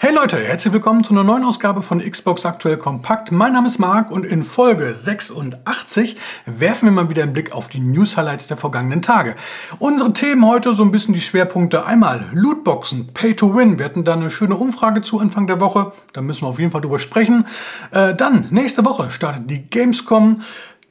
Hey 0.00 0.14
Leute, 0.14 0.38
herzlich 0.38 0.72
willkommen 0.72 1.02
zu 1.02 1.12
einer 1.12 1.24
neuen 1.24 1.42
Ausgabe 1.42 1.82
von 1.82 1.98
Xbox 1.98 2.46
Aktuell 2.46 2.76
Kompakt. 2.76 3.32
Mein 3.32 3.54
Name 3.54 3.66
ist 3.66 3.80
Marc 3.80 4.12
und 4.12 4.24
in 4.24 4.44
Folge 4.44 4.94
86 4.94 6.16
werfen 6.46 6.86
wir 6.86 6.92
mal 6.92 7.10
wieder 7.10 7.24
einen 7.24 7.32
Blick 7.32 7.50
auf 7.50 7.66
die 7.66 7.80
News-Highlights 7.80 8.46
der 8.46 8.56
vergangenen 8.56 9.02
Tage. 9.02 9.34
Unsere 9.80 10.12
Themen 10.12 10.46
heute 10.46 10.72
so 10.74 10.84
ein 10.84 10.92
bisschen 10.92 11.14
die 11.14 11.20
Schwerpunkte. 11.20 11.84
Einmal 11.84 12.26
Lootboxen, 12.32 13.08
Pay 13.12 13.34
to 13.34 13.56
Win. 13.56 13.80
Wir 13.80 13.86
hatten 13.86 14.04
da 14.04 14.12
eine 14.12 14.30
schöne 14.30 14.54
Umfrage 14.54 15.00
zu 15.00 15.18
Anfang 15.18 15.48
der 15.48 15.60
Woche. 15.60 15.90
Da 16.12 16.22
müssen 16.22 16.42
wir 16.42 16.48
auf 16.50 16.60
jeden 16.60 16.70
Fall 16.70 16.80
drüber 16.80 17.00
sprechen. 17.00 17.48
Äh, 17.90 18.14
dann, 18.14 18.46
nächste 18.50 18.84
Woche 18.84 19.10
startet 19.10 19.50
die 19.50 19.68
Gamescom. 19.68 20.42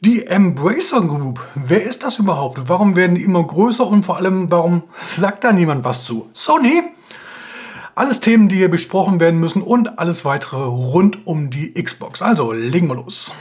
Die 0.01 0.27
Embracer 0.27 1.01
Group, 1.01 1.39
wer 1.55 1.81
ist 1.81 2.03
das 2.03 2.19
überhaupt? 2.19 2.67
Warum 2.67 2.97
werden 2.97 3.15
die 3.15 3.23
immer 3.23 3.41
größer 3.41 3.87
und 3.87 4.03
vor 4.03 4.17
allem, 4.17 4.51
warum 4.51 4.83
sagt 5.07 5.45
da 5.45 5.53
niemand 5.53 5.85
was 5.85 6.03
zu? 6.03 6.29
Sony? 6.33 6.83
Alles 7.97 8.19
Themen, 8.19 8.47
die 8.47 8.57
hier 8.57 8.69
besprochen 8.69 9.19
werden 9.19 9.39
müssen 9.39 9.63
und 9.63 9.97
alles 9.97 10.23
weitere 10.23 10.57
rund 10.57 11.25
um 11.25 11.49
die 11.49 11.73
Xbox. 11.73 12.21
Also 12.21 12.51
legen 12.51 12.89
wir 12.89 12.93
los. 12.93 13.33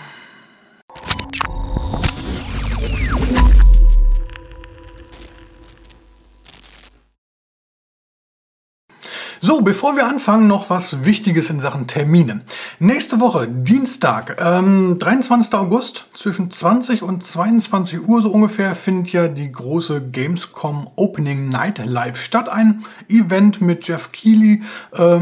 So, 9.41 9.61
bevor 9.61 9.97
wir 9.97 10.07
anfangen, 10.07 10.47
noch 10.47 10.71
was 10.71 11.05
Wichtiges 11.05 11.51
in 11.51 11.61
Sachen 11.61 11.87
Termine. 11.87 12.41
Nächste 12.79 13.21
Woche, 13.21 13.47
Dienstag, 13.49 14.41
ähm, 14.41 14.99
23. 14.99 15.55
August, 15.55 16.07
zwischen 16.15 16.51
20 16.51 17.03
und 17.03 17.23
22 17.23 18.09
Uhr 18.09 18.23
so 18.23 18.31
ungefähr, 18.31 18.75
findet 18.75 19.13
ja 19.13 19.29
die 19.29 19.53
große 19.53 20.09
Gamescom 20.11 20.89
Opening 20.97 21.51
Night 21.51 21.85
Live 21.85 22.17
statt. 22.17 22.49
Ein 22.49 22.85
Event 23.09 23.61
mit 23.61 23.87
Jeff 23.87 24.11
Keighley. 24.11 24.63
Äh, 24.93 25.21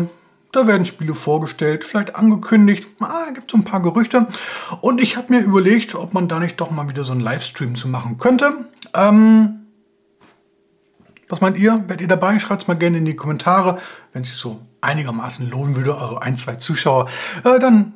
da 0.53 0.67
werden 0.69 0.85
Spiele 0.85 1.15
vorgestellt, 1.15 1.83
vielleicht 1.83 2.15
angekündigt. 2.15 2.89
Ah, 3.01 3.33
gibt 3.35 3.51
so 3.51 3.57
ein 3.57 3.65
paar 3.65 3.83
Gerüchte. 3.83 4.28
Und 4.81 5.03
ich 5.03 5.17
habe 5.17 5.33
mir 5.33 5.41
überlegt, 5.41 5.97
ob 5.97 6.15
man 6.15 6.28
da 6.28 6.39
nicht 6.39 6.61
doch 6.61 6.71
mal 6.71 6.89
wieder 6.89 7.03
so 7.03 7.11
einen 7.11 7.21
Livestream 7.21 7.75
zu 7.75 7.89
machen 7.89 8.19
könnte. 8.19 8.69
Ähm, 8.95 9.64
was 11.28 11.41
meint 11.41 11.56
ihr? 11.56 11.84
Werdet 11.86 12.03
ihr 12.03 12.08
dabei? 12.08 12.39
Schreibt 12.39 12.62
es 12.62 12.69
mal 12.69 12.75
gerne 12.75 12.98
in 12.98 13.05
die 13.05 13.17
Kommentare. 13.17 13.78
Wenn 14.12 14.22
es 14.22 14.28
sich 14.28 14.36
so 14.36 14.61
einigermaßen 14.80 15.48
lohnen 15.48 15.77
würde, 15.77 15.97
also 15.97 16.19
ein, 16.19 16.36
zwei 16.36 16.56
Zuschauer, 16.56 17.08
äh, 17.44 17.58
dann 17.58 17.94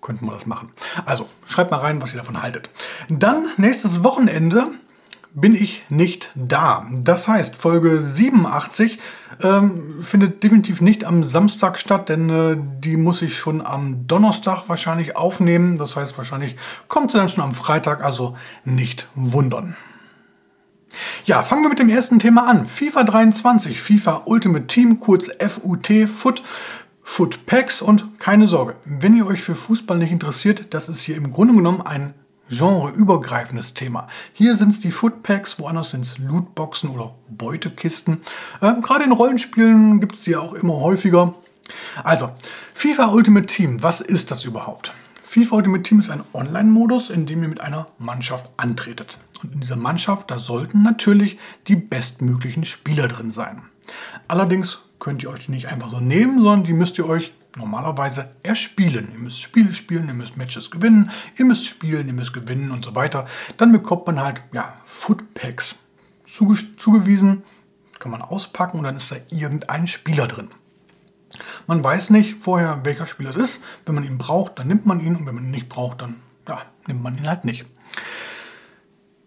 könnten 0.00 0.26
wir 0.26 0.32
das 0.32 0.46
machen. 0.46 0.70
Also, 1.04 1.26
schreibt 1.46 1.70
mal 1.70 1.78
rein, 1.78 2.00
was 2.00 2.14
ihr 2.14 2.18
davon 2.18 2.42
haltet. 2.42 2.70
Dann, 3.08 3.48
nächstes 3.56 4.02
Wochenende 4.02 4.68
bin 5.32 5.54
ich 5.54 5.84
nicht 5.88 6.30
da. 6.34 6.86
Das 6.90 7.28
heißt, 7.28 7.54
Folge 7.56 8.00
87 8.00 8.98
ähm, 9.42 10.00
findet 10.02 10.42
definitiv 10.42 10.80
nicht 10.80 11.04
am 11.04 11.22
Samstag 11.22 11.78
statt, 11.78 12.08
denn 12.08 12.30
äh, 12.30 12.56
die 12.58 12.96
muss 12.96 13.22
ich 13.22 13.38
schon 13.38 13.64
am 13.64 14.06
Donnerstag 14.06 14.68
wahrscheinlich 14.68 15.16
aufnehmen. 15.16 15.78
Das 15.78 15.96
heißt, 15.96 16.16
wahrscheinlich 16.18 16.56
kommt 16.88 17.12
sie 17.12 17.18
dann 17.18 17.28
schon 17.28 17.44
am 17.44 17.54
Freitag, 17.54 18.02
also 18.02 18.36
nicht 18.64 19.08
wundern. 19.14 19.76
Ja, 21.24 21.42
fangen 21.42 21.62
wir 21.62 21.68
mit 21.68 21.78
dem 21.78 21.88
ersten 21.88 22.18
Thema 22.18 22.46
an. 22.48 22.66
FIFA 22.66 23.04
23, 23.04 23.80
FIFA 23.80 24.22
Ultimate 24.24 24.66
Team, 24.66 25.00
kurz 25.00 25.28
FUT, 25.38 25.88
FUT, 26.08 26.42
FUT 27.02 27.46
Packs 27.46 27.82
und 27.82 28.18
keine 28.18 28.46
Sorge, 28.46 28.76
wenn 28.84 29.16
ihr 29.16 29.26
euch 29.26 29.40
für 29.40 29.54
Fußball 29.54 29.98
nicht 29.98 30.12
interessiert, 30.12 30.72
das 30.74 30.88
ist 30.88 31.00
hier 31.00 31.16
im 31.16 31.32
Grunde 31.32 31.54
genommen 31.54 31.82
ein 31.82 32.14
genreübergreifendes 32.48 33.74
Thema. 33.74 34.08
Hier 34.32 34.56
sind 34.56 34.70
es 34.70 34.80
die 34.80 34.90
Footpacks, 34.90 35.58
woanders 35.58 35.90
sind 35.92 36.04
es 36.04 36.18
Lootboxen 36.18 36.90
oder 36.90 37.14
Beutekisten. 37.28 38.20
Ähm, 38.60 38.82
Gerade 38.82 39.04
in 39.04 39.12
Rollenspielen 39.12 40.00
gibt 40.00 40.16
es 40.16 40.22
die 40.22 40.36
auch 40.36 40.52
immer 40.54 40.74
häufiger. 40.74 41.34
Also, 42.02 42.30
FIFA 42.74 43.10
Ultimate 43.12 43.46
Team, 43.46 43.82
was 43.82 44.00
ist 44.00 44.30
das 44.30 44.44
überhaupt? 44.44 44.92
FIFA 45.22 45.56
Ultimate 45.56 45.82
Team 45.84 46.00
ist 46.00 46.10
ein 46.10 46.24
Online-Modus, 46.32 47.10
in 47.10 47.26
dem 47.26 47.42
ihr 47.42 47.48
mit 47.48 47.60
einer 47.60 47.86
Mannschaft 47.98 48.50
antretet. 48.56 49.16
Und 49.42 49.54
in 49.54 49.60
dieser 49.60 49.76
Mannschaft, 49.76 50.30
da 50.30 50.38
sollten 50.38 50.82
natürlich 50.82 51.38
die 51.66 51.76
bestmöglichen 51.76 52.64
Spieler 52.64 53.08
drin 53.08 53.30
sein. 53.30 53.62
Allerdings 54.28 54.80
könnt 54.98 55.22
ihr 55.22 55.30
euch 55.30 55.46
die 55.46 55.52
nicht 55.52 55.68
einfach 55.68 55.90
so 55.90 56.00
nehmen, 56.00 56.40
sondern 56.40 56.64
die 56.64 56.72
müsst 56.72 56.98
ihr 56.98 57.08
euch 57.08 57.32
normalerweise 57.56 58.30
erspielen. 58.42 59.10
Ihr 59.12 59.18
müsst 59.18 59.40
Spiele 59.40 59.74
spielen, 59.74 60.08
ihr 60.08 60.14
müsst 60.14 60.36
Matches 60.36 60.70
gewinnen, 60.70 61.10
ihr 61.36 61.44
müsst 61.44 61.66
spielen, 61.66 62.06
ihr 62.06 62.12
müsst 62.12 62.32
gewinnen 62.32 62.70
und 62.70 62.84
so 62.84 62.94
weiter. 62.94 63.26
Dann 63.56 63.72
bekommt 63.72 64.06
man 64.06 64.20
halt 64.20 64.42
ja, 64.52 64.74
Footpacks 64.84 65.76
zuge 66.26 66.56
zugewiesen, 66.76 67.42
kann 67.98 68.12
man 68.12 68.22
auspacken 68.22 68.78
und 68.78 68.84
dann 68.84 68.96
ist 68.96 69.10
da 69.10 69.16
irgendein 69.30 69.86
Spieler 69.86 70.28
drin. 70.28 70.48
Man 71.66 71.82
weiß 71.82 72.10
nicht 72.10 72.36
vorher, 72.40 72.80
welcher 72.84 73.06
Spieler 73.06 73.30
es 73.30 73.36
ist. 73.36 73.62
Wenn 73.86 73.94
man 73.94 74.04
ihn 74.04 74.18
braucht, 74.18 74.58
dann 74.58 74.68
nimmt 74.68 74.86
man 74.86 75.00
ihn 75.00 75.16
und 75.16 75.26
wenn 75.26 75.34
man 75.34 75.44
ihn 75.44 75.50
nicht 75.50 75.68
braucht, 75.68 76.02
dann 76.02 76.16
ja, 76.48 76.62
nimmt 76.86 77.02
man 77.02 77.16
ihn 77.16 77.28
halt 77.28 77.44
nicht. 77.44 77.66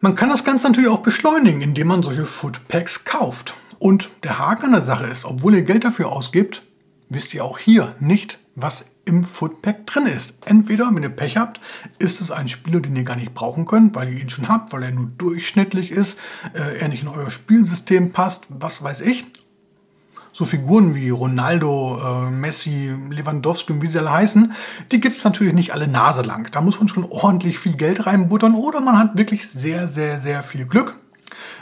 Man 0.04 0.16
kann 0.16 0.28
das 0.28 0.44
Ganze 0.44 0.68
natürlich 0.68 0.90
auch 0.90 1.00
beschleunigen, 1.00 1.62
indem 1.62 1.88
man 1.88 2.04
solche 2.04 2.26
Footpacks 2.26 3.06
kauft. 3.06 3.56
Und 3.80 4.10
der 4.26 4.38
Haken 4.38 4.66
an 4.66 4.72
der 4.74 4.82
Sache 4.82 5.06
ist, 5.06 5.24
obwohl 5.24 5.56
ihr 5.56 5.62
Geld 5.62 5.86
dafür 5.86 6.12
ausgibt, 6.12 6.64
wisst 7.08 7.34
ihr 7.34 7.46
auch 7.46 7.58
hier 7.58 7.96
nicht, 8.02 8.38
was 8.54 8.84
im 9.06 9.24
Footpack 9.24 9.88
drin 9.88 10.06
ist. 10.08 10.46
Entweder, 10.46 10.90
wenn 10.94 11.04
ihr 11.04 11.10
Pech 11.10 11.38
habt, 11.38 11.62
ist 12.00 12.20
es 12.20 12.32
ein 12.32 12.50
Spieler, 12.50 12.82
den 12.82 12.98
ihr 12.98 13.04
gar 13.04 13.16
nicht 13.16 13.34
brauchen 13.34 13.66
könnt, 13.66 13.96
weil 13.96 14.14
ihr 14.14 14.20
ihn 14.20 14.30
schon 14.30 14.50
habt, 14.50 14.74
weil 14.74 14.84
er 14.84 14.92
nur 14.92 15.08
durchschnittlich 15.18 15.90
ist, 15.90 16.20
äh, 16.54 16.80
er 16.80 16.90
nicht 16.90 17.04
in 17.04 17.08
euer 17.08 17.32
Spielsystem 17.32 18.12
passt, 18.12 18.48
was 18.50 18.84
weiß 18.84 19.00
ich 19.00 19.26
so 20.34 20.46
Figuren 20.46 20.96
wie 20.96 21.12
Ronaldo, 21.12 22.00
äh, 22.04 22.32
Messi, 22.32 22.92
Lewandowski 23.10 23.72
und 23.72 23.82
wie 23.82 23.88
sie 23.88 24.00
alle 24.00 24.12
heißen, 24.12 24.54
die 24.92 25.00
gibt 25.00 25.16
es 25.16 25.24
natürlich 25.24 25.54
nicht 25.54 25.74
alle 25.74 25.88
Nase 25.88 26.24
lang. 26.24 26.50
Da 26.52 26.62
muss 26.62 26.80
man 26.80 26.88
schon 26.88 27.06
ordentlich 27.06 27.60
viel 27.60 27.78
Geld 27.78 28.06
reinbuttern 28.06 28.56
oder 28.56 28.82
man 28.82 28.98
hat 28.98 29.18
wirklich 29.18 29.48
sehr, 29.48 29.88
sehr, 29.88 30.20
sehr 30.20 30.44
viel 30.44 30.66
Glück. 30.66 30.98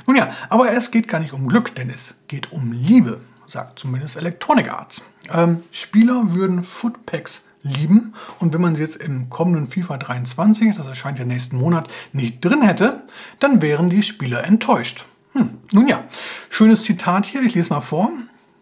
Nun 0.08 0.16
ja, 0.16 0.32
aber 0.50 0.72
es 0.72 0.90
geht 0.90 1.08
gar 1.08 1.20
nicht 1.20 1.34
um 1.34 1.48
Glück, 1.48 1.76
denn 1.76 1.90
es 1.90 2.16
geht 2.28 2.52
um 2.52 2.72
Liebe, 2.72 3.20
sagt 3.46 3.78
zumindest 3.78 4.18
Electronic 4.18 4.72
Arts. 4.72 5.04
Ähm, 5.32 5.64
Spieler 5.72 6.34
würden 6.34 6.64
Footpacks 6.64 7.44
lieben 7.64 8.14
und 8.40 8.54
wenn 8.54 8.62
man 8.62 8.74
sie 8.74 8.82
jetzt 8.82 8.96
im 8.96 9.30
kommenden 9.30 9.68
FIFA 9.68 9.98
23, 9.98 10.76
das 10.76 10.88
erscheint 10.88 11.20
ja 11.20 11.26
nächsten 11.26 11.58
Monat, 11.58 11.88
nicht 12.12 12.44
drin 12.44 12.62
hätte, 12.64 13.04
dann 13.40 13.62
wären 13.62 13.90
die 13.90 14.02
Spieler 14.02 14.44
enttäuscht. 14.44 15.06
Hm. 15.34 15.60
Nun 15.72 15.88
ja, 15.88 16.06
schönes 16.50 16.84
Zitat 16.84 17.26
hier, 17.26 17.42
ich 17.44 17.54
lese 17.54 17.74
mal 17.74 17.82
vor. 17.82 18.12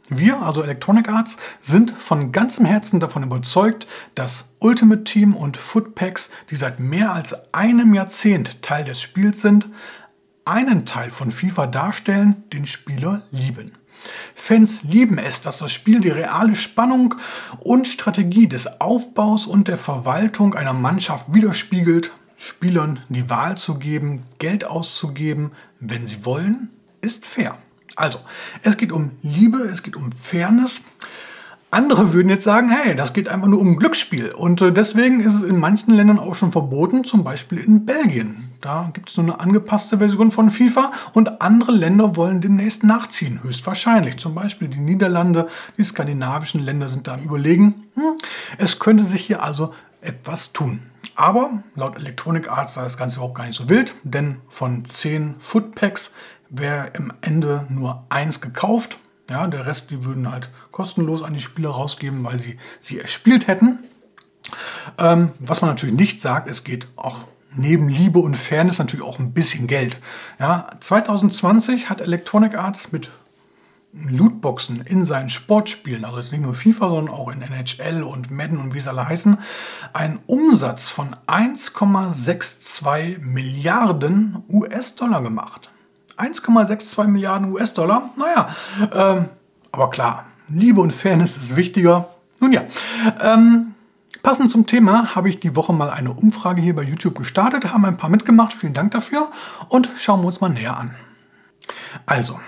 Wir, 0.10 0.42
also 0.42 0.64
Electronic 0.64 1.08
Arts, 1.10 1.38
sind 1.62 1.92
von 1.92 2.32
ganzem 2.32 2.66
Herzen 2.66 3.00
davon 3.00 3.24
überzeugt, 3.24 3.88
dass 4.16 4.50
Ultimate 4.60 5.04
Team 5.04 5.36
und 5.36 5.56
Footpacks, 5.56 6.32
die 6.50 6.56
seit 6.56 6.80
mehr 6.80 7.14
als 7.14 7.36
einem 7.54 7.94
Jahrzehnt 7.94 8.62
Teil 8.64 8.84
des 8.86 9.02
Spiels 9.02 9.42
sind, 9.42 9.70
einen 10.46 10.86
Teil 10.88 11.12
von 11.12 11.32
FIFA 11.32 11.68
darstellen, 11.68 12.44
den 12.52 12.66
Spieler 12.66 13.22
lieben. 13.30 13.72
Fans 14.34 14.84
lieben 14.84 15.18
es, 15.18 15.42
dass 15.42 15.60
das 15.60 15.72
Spiel 15.72 16.00
die 16.00 16.10
reale 16.10 16.56
Spannung 16.56 17.16
und 17.60 17.88
Strategie 17.88 18.48
des 18.48 18.80
Aufbaus 18.82 19.46
und 19.46 19.68
der 19.68 19.78
Verwaltung 19.78 20.56
einer 20.56 20.74
Mannschaft 20.74 21.34
widerspiegelt. 21.34 22.12
Spielern 22.38 23.02
die 23.10 23.30
Wahl 23.30 23.58
zu 23.58 23.76
geben, 23.76 24.24
Geld 24.40 24.64
auszugeben, 24.64 25.52
wenn 25.82 26.08
sie 26.08 26.24
wollen, 26.24 26.70
ist 27.02 27.26
fair. 27.26 27.58
Also, 27.96 28.20
es 28.64 28.78
geht 28.78 28.92
um 28.92 29.12
Liebe, 29.22 29.58
es 29.60 29.84
geht 29.84 29.96
um 29.96 30.12
Fairness. 30.12 30.82
Andere 31.72 32.14
würden 32.14 32.30
jetzt 32.30 32.46
sagen, 32.46 32.70
hey, 32.70 32.96
das 32.96 33.14
geht 33.14 33.30
einfach 33.30 33.48
nur 33.48 33.60
um 33.60 33.78
Glücksspiel. 33.78 34.32
Und 34.32 34.60
äh, 34.60 34.72
deswegen 34.72 35.20
ist 35.20 35.36
es 35.36 35.44
in 35.44 35.60
manchen 35.60 35.94
Ländern 35.94 36.18
auch 36.18 36.34
schon 36.34 36.52
verboten, 36.52 37.04
zum 37.04 37.24
Beispiel 37.24 37.60
in 37.60 37.86
Belgien. 37.86 38.50
Da 38.60 38.90
gibt 38.92 39.10
es 39.10 39.18
nur 39.18 39.26
eine 39.28 39.40
angepasste 39.40 40.00
Version 40.00 40.32
von 40.32 40.50
FIFA 40.50 40.92
und 41.14 41.42
andere 41.42 41.72
Länder 41.72 42.16
wollen 42.16 42.42
demnächst 42.42 42.84
nachziehen, 42.84 43.44
höchstwahrscheinlich. 43.44 44.18
Zum 44.18 44.34
Beispiel 44.34 44.68
die 44.68 44.80
Niederlande, 44.80 45.48
die 45.78 45.84
skandinavischen 45.84 46.66
Länder 46.66 46.90
sind 46.90 47.08
da 47.08 47.14
am 47.14 47.24
Überlegen. 47.24 47.84
Hm, 47.94 48.18
es 48.58 48.80
könnte 48.80 49.06
sich 49.06 49.22
hier 49.22 49.44
also 49.44 49.72
etwas 50.02 50.54
tun. 50.54 50.80
Aber 51.20 51.64
laut 51.76 51.98
Electronic 51.98 52.50
Arts 52.50 52.76
sei 52.76 52.84
das 52.84 52.98
Ganze 52.98 53.18
überhaupt 53.18 53.36
gar 53.36 53.46
nicht 53.46 53.58
so 53.58 53.68
wild, 53.68 53.94
denn 54.04 54.40
von 54.48 54.86
10 54.86 55.36
Footpacks 55.40 56.14
wäre 56.48 56.92
im 56.94 57.12
Ende 57.20 57.68
nur 57.68 58.06
eins 58.08 58.40
gekauft. 58.40 58.98
Ja, 59.30 59.46
der 59.48 59.66
Rest, 59.66 59.92
die 59.92 60.06
würden 60.06 60.32
halt 60.32 60.50
kostenlos 60.72 61.22
an 61.22 61.34
die 61.34 61.42
Spieler 61.42 61.72
rausgeben, 61.72 62.24
weil 62.24 62.40
sie 62.40 62.58
sie 62.80 63.02
erspielt 63.02 63.48
hätten. 63.48 63.80
Ähm, 64.98 65.34
was 65.40 65.60
man 65.60 65.72
natürlich 65.72 65.96
nicht 65.96 66.22
sagt, 66.22 66.50
es 66.50 66.64
geht 66.64 66.88
auch 66.96 67.26
neben 67.54 67.90
Liebe 67.90 68.20
und 68.20 68.38
Fairness 68.38 68.80
natürlich 68.80 69.06
auch 69.06 69.20
ein 69.20 69.34
bisschen 69.34 69.68
Geld. 69.68 70.00
Ja, 70.40 70.70
2020 70.80 71.90
hat 71.90 72.00
Electronic 72.00 72.56
Arts 72.56 72.94
mit 72.94 73.10
Lootboxen 73.92 74.82
in 74.82 75.04
seinen 75.04 75.30
Sportspielen, 75.30 76.06
also 76.06 76.18
jetzt 76.18 76.32
nicht 76.32 76.44
nur 76.44 76.54
FIFA, 76.54 76.90
sondern 76.90 77.16
auch 77.16 77.30
in 77.30 77.42
NHL 77.42 78.04
und 78.04 78.30
Madden 78.30 78.60
und 78.60 78.76
wie 78.76 78.80
sie 78.80 78.90
alle 78.90 79.08
heißen, 79.08 79.40
einen 79.94 80.20
Umsatz 80.28 80.90
von 80.90 81.16
1,62 81.28 83.20
Milliarden 83.20 84.44
US-Dollar 84.50 85.22
gemacht. 85.24 85.72
1,62 86.18 87.08
Milliarden 87.08 87.52
US-Dollar. 87.52 88.12
Naja, 88.16 88.56
ähm, 88.94 89.30
aber 89.72 89.90
klar, 89.90 90.26
Liebe 90.50 90.82
und 90.82 90.94
Fairness 90.94 91.38
ist 91.38 91.56
wichtiger. 91.56 92.10
Nun 92.40 92.52
ja, 92.52 92.64
ähm, 93.22 93.74
passend 94.22 94.52
zum 94.52 94.68
Thema 94.68 95.16
habe 95.16 95.30
ich 95.30 95.40
die 95.40 95.56
Woche 95.56 95.74
mal 95.74 95.90
eine 95.90 96.14
Umfrage 96.14 96.62
hier 96.62 96.76
bei 96.76 96.84
YouTube 96.84 97.18
gestartet, 97.18 97.74
haben 97.74 97.86
ein 97.86 97.98
paar 97.98 98.10
mitgemacht, 98.10 98.54
vielen 98.54 98.74
Dank 98.74 98.92
dafür 98.92 99.32
und 99.68 99.90
schauen 99.98 100.22
wir 100.22 100.28
uns 100.28 100.42
mal 100.42 100.50
näher 100.50 100.78
an. 100.78 100.94
Also, 102.06 102.40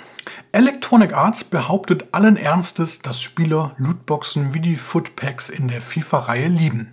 Electronic 0.54 1.14
Arts 1.14 1.46
behauptet 1.46 2.08
allen 2.12 2.36
Ernstes, 2.36 3.00
dass 3.00 3.22
Spieler 3.22 3.74
Lootboxen 3.78 4.54
wie 4.54 4.60
die 4.60 4.76
Footpacks 4.76 5.48
in 5.48 5.70
der 5.70 5.80
FIFA-Reihe 5.80 6.50
lieben. 6.50 6.92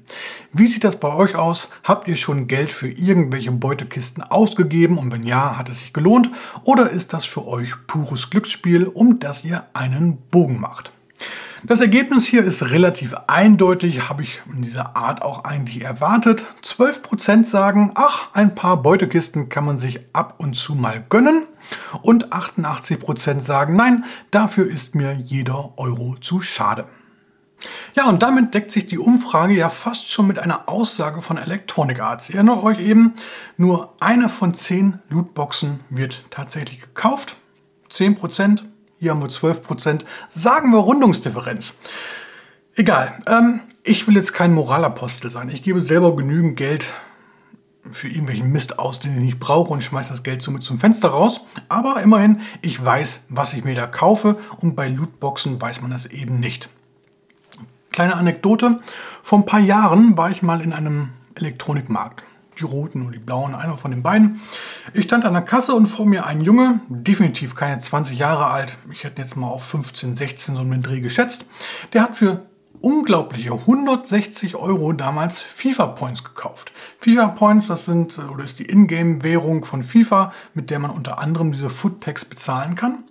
Wie 0.52 0.69
sieht 0.69 0.84
das 0.84 1.00
bei 1.00 1.12
euch 1.12 1.34
aus? 1.34 1.69
Habt 1.82 2.06
ihr 2.06 2.14
schon 2.14 2.46
Geld 2.46 2.72
für 2.72 2.88
irgendwelche 2.88 3.50
Beutekisten 3.50 4.22
ausgegeben 4.22 4.96
und 4.96 5.10
wenn 5.10 5.25
ja, 5.25 5.58
hat 5.58 5.69
es 5.70 5.81
sich 5.81 5.93
gelohnt? 5.93 6.31
Oder 6.62 6.90
ist 6.90 7.12
das 7.12 7.25
für 7.25 7.49
euch 7.49 7.75
pures 7.88 8.31
Glücksspiel, 8.31 8.87
um 8.87 9.19
das 9.19 9.44
ihr 9.44 9.64
einen 9.72 10.19
Bogen 10.31 10.60
macht? 10.60 10.93
Das 11.64 11.81
Ergebnis 11.81 12.25
hier 12.26 12.44
ist 12.44 12.70
relativ 12.70 13.14
eindeutig, 13.26 14.08
habe 14.08 14.22
ich 14.22 14.40
in 14.52 14.62
dieser 14.62 14.96
Art 14.96 15.22
auch 15.22 15.43
eigentlich 15.43 15.82
erwartet. 15.82 16.46
12% 16.62 17.44
sagen, 17.44 17.90
ach, 17.96 18.28
ein 18.32 18.55
paar 18.55 18.81
Beutekisten 18.81 19.49
kann 19.49 19.64
man 19.64 19.76
sich 19.76 20.00
ab 20.12 20.34
und 20.38 20.55
zu 20.55 20.76
mal 20.76 21.05
gönnen. 21.08 21.46
Und 22.02 22.32
88% 22.32 23.40
sagen, 23.40 23.75
nein, 23.75 24.05
dafür 24.31 24.69
ist 24.69 24.94
mir 24.94 25.14
jeder 25.14 25.76
Euro 25.78 26.14
zu 26.20 26.40
schade. 26.40 26.87
Ja, 27.96 28.08
und 28.08 28.22
damit 28.22 28.55
deckt 28.55 28.70
sich 28.70 28.87
die 28.87 28.99
Umfrage 28.99 29.55
ja 29.55 29.69
fast 29.69 30.12
schon 30.12 30.28
mit 30.28 30.38
einer 30.38 30.69
Aussage 30.69 31.20
von 31.20 31.38
Electronic 31.38 32.00
Arts. 32.00 32.31
Ihr 32.31 32.37
erinnert 32.37 32.62
euch 32.62 32.78
eben, 32.78 33.14
nur 33.56 33.94
eine 33.99 34.28
von 34.28 34.55
zehn 34.55 35.00
Lootboxen 35.08 35.81
wird 35.90 36.25
tatsächlich 36.31 36.81
gekauft. 36.81 37.37
10% 37.90 38.60
hier 38.98 39.12
haben 39.12 39.22
wir 39.22 39.28
12%. 39.28 40.04
Sagen 40.28 40.72
wir 40.72 40.78
Rundungsdifferenz. 40.78 41.74
Egal. 42.74 43.18
Ähm, 43.26 43.60
ich 43.82 44.06
will 44.06 44.16
jetzt 44.16 44.34
kein 44.34 44.54
Moralapostel 44.54 45.30
sein. 45.30 45.50
Ich 45.50 45.62
gebe 45.62 45.80
selber 45.80 46.14
genügend 46.14 46.56
Geld 46.56 46.92
für 47.90 48.08
irgendwelchen 48.08 48.50
Mist 48.50 48.78
aus, 48.78 49.00
den 49.00 49.16
ich 49.16 49.22
nicht 49.22 49.38
brauche 49.38 49.72
und 49.72 49.82
schmeiße 49.82 50.10
das 50.10 50.22
Geld 50.22 50.42
somit 50.42 50.62
zum 50.62 50.78
Fenster 50.78 51.08
raus. 51.08 51.40
Aber 51.68 52.02
immerhin, 52.02 52.40
ich 52.60 52.84
weiß, 52.84 53.24
was 53.28 53.54
ich 53.54 53.64
mir 53.64 53.74
da 53.74 53.86
kaufe 53.86 54.38
und 54.58 54.76
bei 54.76 54.88
Lootboxen 54.88 55.60
weiß 55.60 55.80
man 55.80 55.90
das 55.90 56.06
eben 56.06 56.38
nicht. 56.38 56.68
Kleine 57.90 58.16
Anekdote. 58.16 58.80
Vor 59.22 59.38
ein 59.38 59.46
paar 59.46 59.60
Jahren 59.60 60.16
war 60.16 60.30
ich 60.30 60.42
mal 60.42 60.60
in 60.60 60.72
einem 60.72 61.10
Elektronikmarkt 61.34 62.24
die 62.58 62.64
roten 62.64 63.02
oder 63.02 63.12
die 63.12 63.19
blauen, 63.25 63.55
einer 63.55 63.76
von 63.76 63.90
den 63.90 64.02
beiden. 64.02 64.40
Ich 64.93 65.05
stand 65.05 65.25
an 65.25 65.32
der 65.32 65.43
Kasse 65.43 65.75
und 65.75 65.87
vor 65.87 66.06
mir 66.06 66.26
ein 66.26 66.40
Junge, 66.40 66.81
definitiv 66.88 67.55
keine 67.55 67.78
20 67.78 68.19
Jahre 68.19 68.46
alt, 68.46 68.78
ich 68.93 69.05
hätte 69.05 69.22
jetzt 69.22 69.37
mal 69.37 69.49
auf 69.49 69.64
15, 69.64 70.14
16 70.14 70.56
so 70.56 70.62
einen 70.62 70.82
Dreh 70.82 71.00
geschätzt, 71.00 71.46
der 71.93 72.02
hat 72.02 72.16
für 72.16 72.46
unglaubliche 72.81 73.52
160 73.52 74.56
Euro 74.56 74.93
damals 74.93 75.40
FIFA 75.43 75.87
Points 75.88 76.25
gekauft. 76.25 76.72
FIFA 76.99 77.28
Points, 77.28 77.66
das 77.66 77.84
sind 77.84 78.19
oder 78.19 78.44
ist 78.44 78.58
die 78.58 78.70
Ingame-Währung 78.70 79.64
von 79.64 79.82
FIFA, 79.82 80.32
mit 80.55 80.70
der 80.70 80.78
man 80.78 80.90
unter 80.90 81.19
anderem 81.19 81.52
diese 81.52 81.70
Footpacks 81.70 82.25
bezahlen 82.25 82.75
kann. 82.75 83.05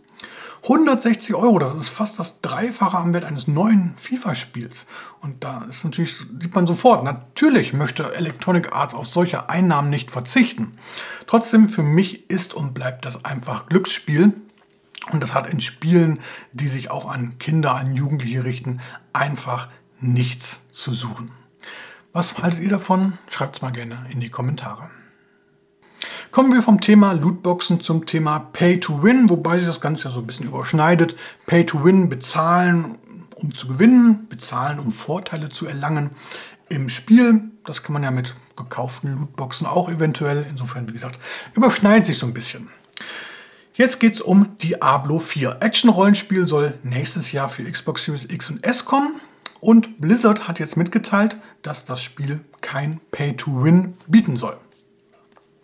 160 0.70 1.34
Euro, 1.34 1.60
das 1.60 1.74
ist 1.76 1.88
fast 1.88 2.20
das 2.20 2.42
Dreifache 2.42 2.98
am 2.98 3.14
Wert 3.14 3.24
eines 3.24 3.48
neuen 3.48 3.96
FIFA-Spiels. 3.98 4.86
Und 5.22 5.46
da 5.46 5.64
ist 5.64 5.86
natürlich, 5.86 6.18
sieht 6.18 6.54
man 6.54 6.68
sofort, 6.68 7.06
natürlich 7.06 7.72
möchte 7.72 8.14
Electronic 8.14 8.74
Arts 8.74 8.94
auf 8.94 9.08
solche 9.08 9.50
Einnahmen 9.50 9.90
nicht 9.90 10.12
verzichten. 10.12 10.74
Trotzdem, 11.26 11.70
für 11.70 11.84
mich 11.84 12.30
ist 12.30 12.54
und 12.54 12.74
bleibt 12.74 13.06
das 13.06 13.24
einfach 13.24 13.68
Glücksspiel. 13.68 14.34
Und 15.12 15.24
das 15.24 15.34
hat 15.34 15.48
in 15.48 15.62
Spielen, 15.62 16.20
die 16.52 16.68
sich 16.68 16.92
auch 16.92 17.10
an 17.10 17.40
Kinder, 17.40 17.76
an 17.76 17.96
Jugendliche 17.96 18.44
richten, 18.44 18.82
einfach 19.14 19.70
nichts 20.02 20.64
zu 20.72 20.94
suchen. 20.94 21.32
Was 22.12 22.40
haltet 22.40 22.60
ihr 22.60 22.70
davon? 22.70 23.18
Schreibt 23.30 23.56
es 23.56 23.62
mal 23.62 23.72
gerne 23.72 24.06
in 24.10 24.20
die 24.20 24.30
Kommentare. 24.30 24.90
Kommen 26.32 26.52
wir 26.52 26.62
vom 26.62 26.82
Thema 26.82 27.14
Lootboxen 27.14 27.80
zum 27.80 28.06
Thema 28.06 28.40
Pay 28.40 28.80
to 28.80 29.02
Win, 29.02 29.30
wobei 29.30 29.58
sich 29.58 29.68
das 29.68 29.80
Ganze 29.80 30.06
ja 30.06 30.12
so 30.12 30.20
ein 30.20 30.28
bisschen 30.28 30.48
überschneidet. 30.48 31.16
Pay 31.46 31.66
to 31.66 31.84
Win, 31.84 32.10
bezahlen, 32.10 32.98
um 33.36 33.56
zu 33.56 33.68
gewinnen, 33.68 34.28
bezahlen, 34.30 34.80
um 34.80 34.92
Vorteile 34.92 35.50
zu 35.50 35.66
erlangen 35.66 36.12
im 36.70 36.90
Spiel. 36.90 37.52
Das 37.66 37.82
kann 37.82 37.94
man 37.94 38.04
ja 38.04 38.12
mit 38.12 38.36
gekauften 38.56 39.16
Lootboxen 39.18 39.66
auch 39.66 39.90
eventuell. 39.90 40.46
Insofern, 40.50 40.88
wie 40.90 40.94
gesagt, 40.94 41.18
überschneidet 41.54 42.06
sich 42.06 42.18
so 42.18 42.28
ein 42.28 42.34
bisschen. 42.34 42.70
Jetzt 43.74 44.00
geht 44.00 44.16
es 44.16 44.22
um 44.22 44.58
Diablo 44.58 45.20
4. 45.20 45.58
Action-Rollenspiel 45.62 46.48
soll 46.48 46.74
nächstes 46.84 47.32
Jahr 47.32 47.48
für 47.48 47.64
Xbox 47.64 48.04
Series 48.04 48.26
X 48.26 48.50
und 48.50 48.64
S 48.64 48.86
kommen. 48.86 49.22
Und 49.62 50.02
Blizzard 50.02 50.48
hat 50.48 50.60
jetzt 50.60 50.78
mitgeteilt, 50.78 51.38
dass 51.62 51.86
das 51.86 52.04
Spiel 52.04 52.42
kein 52.62 53.00
Pay-to-Win 53.12 53.96
bieten 54.08 54.38
soll. 54.38 54.58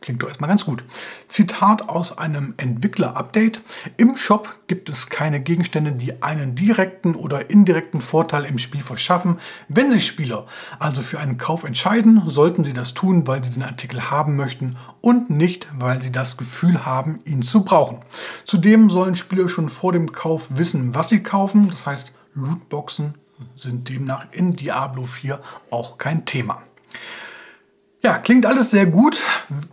Klingt 0.04 0.22
doch 0.22 0.28
erstmal 0.28 0.50
ganz 0.50 0.66
gut. 0.66 0.84
Zitat 1.30 1.88
aus 1.88 2.18
einem 2.18 2.56
Entwickler-Update. 2.58 3.62
Im 3.96 4.18
Shop 4.18 4.54
gibt 4.68 4.90
es 4.90 5.08
keine 5.08 5.40
Gegenstände, 5.40 5.94
die 5.94 6.22
einen 6.22 6.56
direkten 6.56 7.16
oder 7.16 7.50
indirekten 7.50 8.02
Vorteil 8.02 8.44
im 8.44 8.58
Spiel 8.58 8.82
verschaffen. 8.82 9.38
Wenn 9.70 9.92
sich 9.92 10.06
Spieler 10.06 10.46
also 10.78 11.02
für 11.02 11.22
einen 11.22 11.38
Kauf 11.38 11.64
entscheiden, 11.64 12.22
sollten 12.28 12.66
sie 12.66 12.74
das 12.74 12.94
tun, 12.94 13.28
weil 13.28 13.46
sie 13.46 13.54
den 13.54 13.64
Artikel 13.64 14.12
haben 14.12 14.36
möchten 14.36 14.76
und 15.00 15.30
nicht, 15.30 15.70
weil 15.80 16.02
sie 16.02 16.12
das 16.12 16.36
Gefühl 16.36 16.86
haben, 16.86 17.22
ihn 17.24 17.42
zu 17.42 17.64
brauchen. 17.64 18.00
Zudem 18.44 18.90
sollen 18.90 19.16
Spieler 19.16 19.48
schon 19.48 19.70
vor 19.70 19.94
dem 19.94 20.12
Kauf 20.12 20.58
wissen, 20.58 20.94
was 20.94 21.08
sie 21.08 21.24
kaufen. 21.24 21.70
Das 21.70 21.88
heißt, 21.88 22.12
Lootboxen 22.34 23.14
sind 23.56 23.88
demnach 23.88 24.26
in 24.34 24.58
Diablo 24.58 25.04
4 25.04 25.40
auch 25.70 25.98
kein 25.98 26.26
Thema. 26.26 26.62
Ja, 28.06 28.18
klingt 28.18 28.46
alles 28.46 28.70
sehr 28.70 28.86
gut. 28.86 29.24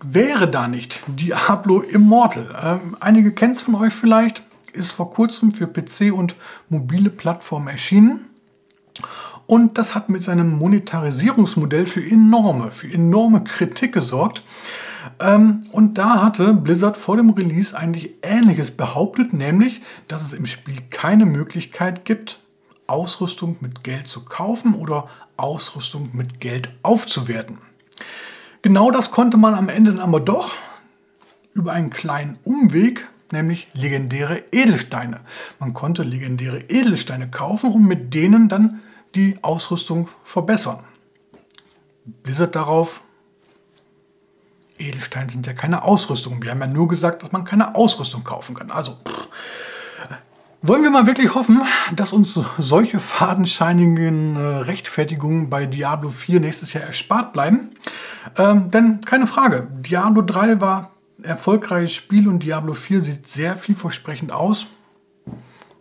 Wäre 0.04 0.48
da 0.48 0.68
nicht 0.68 1.02
Diablo 1.08 1.80
Immortal? 1.80 2.54
Ähm, 2.62 2.96
einige 3.00 3.32
kennen 3.32 3.54
es 3.54 3.60
von 3.60 3.74
euch 3.74 3.92
vielleicht. 3.92 4.44
Ist 4.72 4.92
vor 4.92 5.10
kurzem 5.10 5.50
für 5.50 5.66
PC 5.66 6.12
und 6.12 6.36
mobile 6.68 7.10
Plattformen 7.10 7.66
erschienen. 7.66 8.26
Und 9.48 9.78
das 9.78 9.96
hat 9.96 10.10
mit 10.10 10.22
seinem 10.22 10.48
Monetarisierungsmodell 10.58 11.86
für 11.86 12.08
enorme, 12.08 12.70
für 12.70 12.86
enorme 12.86 13.42
Kritik 13.42 13.94
gesorgt. 13.94 14.44
Ähm, 15.18 15.62
und 15.72 15.98
da 15.98 16.22
hatte 16.22 16.54
Blizzard 16.54 16.96
vor 16.96 17.16
dem 17.16 17.30
Release 17.30 17.76
eigentlich 17.76 18.14
Ähnliches 18.22 18.70
behauptet, 18.70 19.32
nämlich, 19.32 19.80
dass 20.06 20.22
es 20.22 20.34
im 20.34 20.46
Spiel 20.46 20.76
keine 20.90 21.26
Möglichkeit 21.26 22.04
gibt, 22.04 22.38
Ausrüstung 22.86 23.56
mit 23.58 23.82
Geld 23.82 24.06
zu 24.06 24.24
kaufen 24.24 24.74
oder 24.76 25.08
Ausrüstung 25.36 26.10
mit 26.12 26.38
Geld 26.38 26.72
aufzuwerten. 26.84 27.58
Genau 28.62 28.90
das 28.90 29.10
konnte 29.10 29.36
man 29.36 29.54
am 29.54 29.68
Ende 29.68 29.92
dann 29.92 30.00
aber 30.00 30.20
doch 30.20 30.54
über 31.54 31.72
einen 31.72 31.90
kleinen 31.90 32.38
Umweg, 32.44 33.08
nämlich 33.32 33.68
legendäre 33.72 34.42
Edelsteine. 34.52 35.20
Man 35.58 35.72
konnte 35.72 36.02
legendäre 36.02 36.60
Edelsteine 36.68 37.30
kaufen 37.30 37.72
und 37.72 37.86
mit 37.86 38.14
denen 38.14 38.48
dann 38.48 38.82
die 39.14 39.38
Ausrüstung 39.42 40.08
verbessern. 40.24 40.80
Blizzard 42.04 42.54
darauf, 42.54 43.02
Edelsteine 44.78 45.30
sind 45.30 45.46
ja 45.46 45.52
keine 45.52 45.82
Ausrüstung. 45.82 46.42
Wir 46.42 46.50
haben 46.50 46.60
ja 46.60 46.66
nur 46.66 46.88
gesagt, 46.88 47.22
dass 47.22 47.32
man 47.32 47.44
keine 47.44 47.74
Ausrüstung 47.74 48.24
kaufen 48.24 48.54
kann. 48.54 48.70
Also 48.70 48.92
pff, 48.92 49.28
wollen 50.62 50.82
wir 50.82 50.90
mal 50.90 51.06
wirklich 51.06 51.34
hoffen, 51.34 51.62
dass 51.94 52.12
uns 52.12 52.38
solche 52.58 52.98
fadenscheinigen 52.98 54.36
äh, 54.36 54.40
Rechtfertigungen 54.40 55.48
bei 55.48 55.66
Diablo 55.66 56.10
4 56.10 56.40
nächstes 56.40 56.72
Jahr 56.72 56.84
erspart 56.84 57.32
bleiben? 57.32 57.70
Ähm, 58.36 58.70
denn 58.70 59.00
keine 59.00 59.26
Frage, 59.26 59.68
Diablo 59.80 60.22
3 60.22 60.60
war 60.60 60.92
erfolgreiches 61.22 61.94
Spiel 61.94 62.28
und 62.28 62.42
Diablo 62.42 62.74
4 62.74 63.00
sieht 63.00 63.26
sehr 63.26 63.56
vielversprechend 63.56 64.32
aus. 64.32 64.66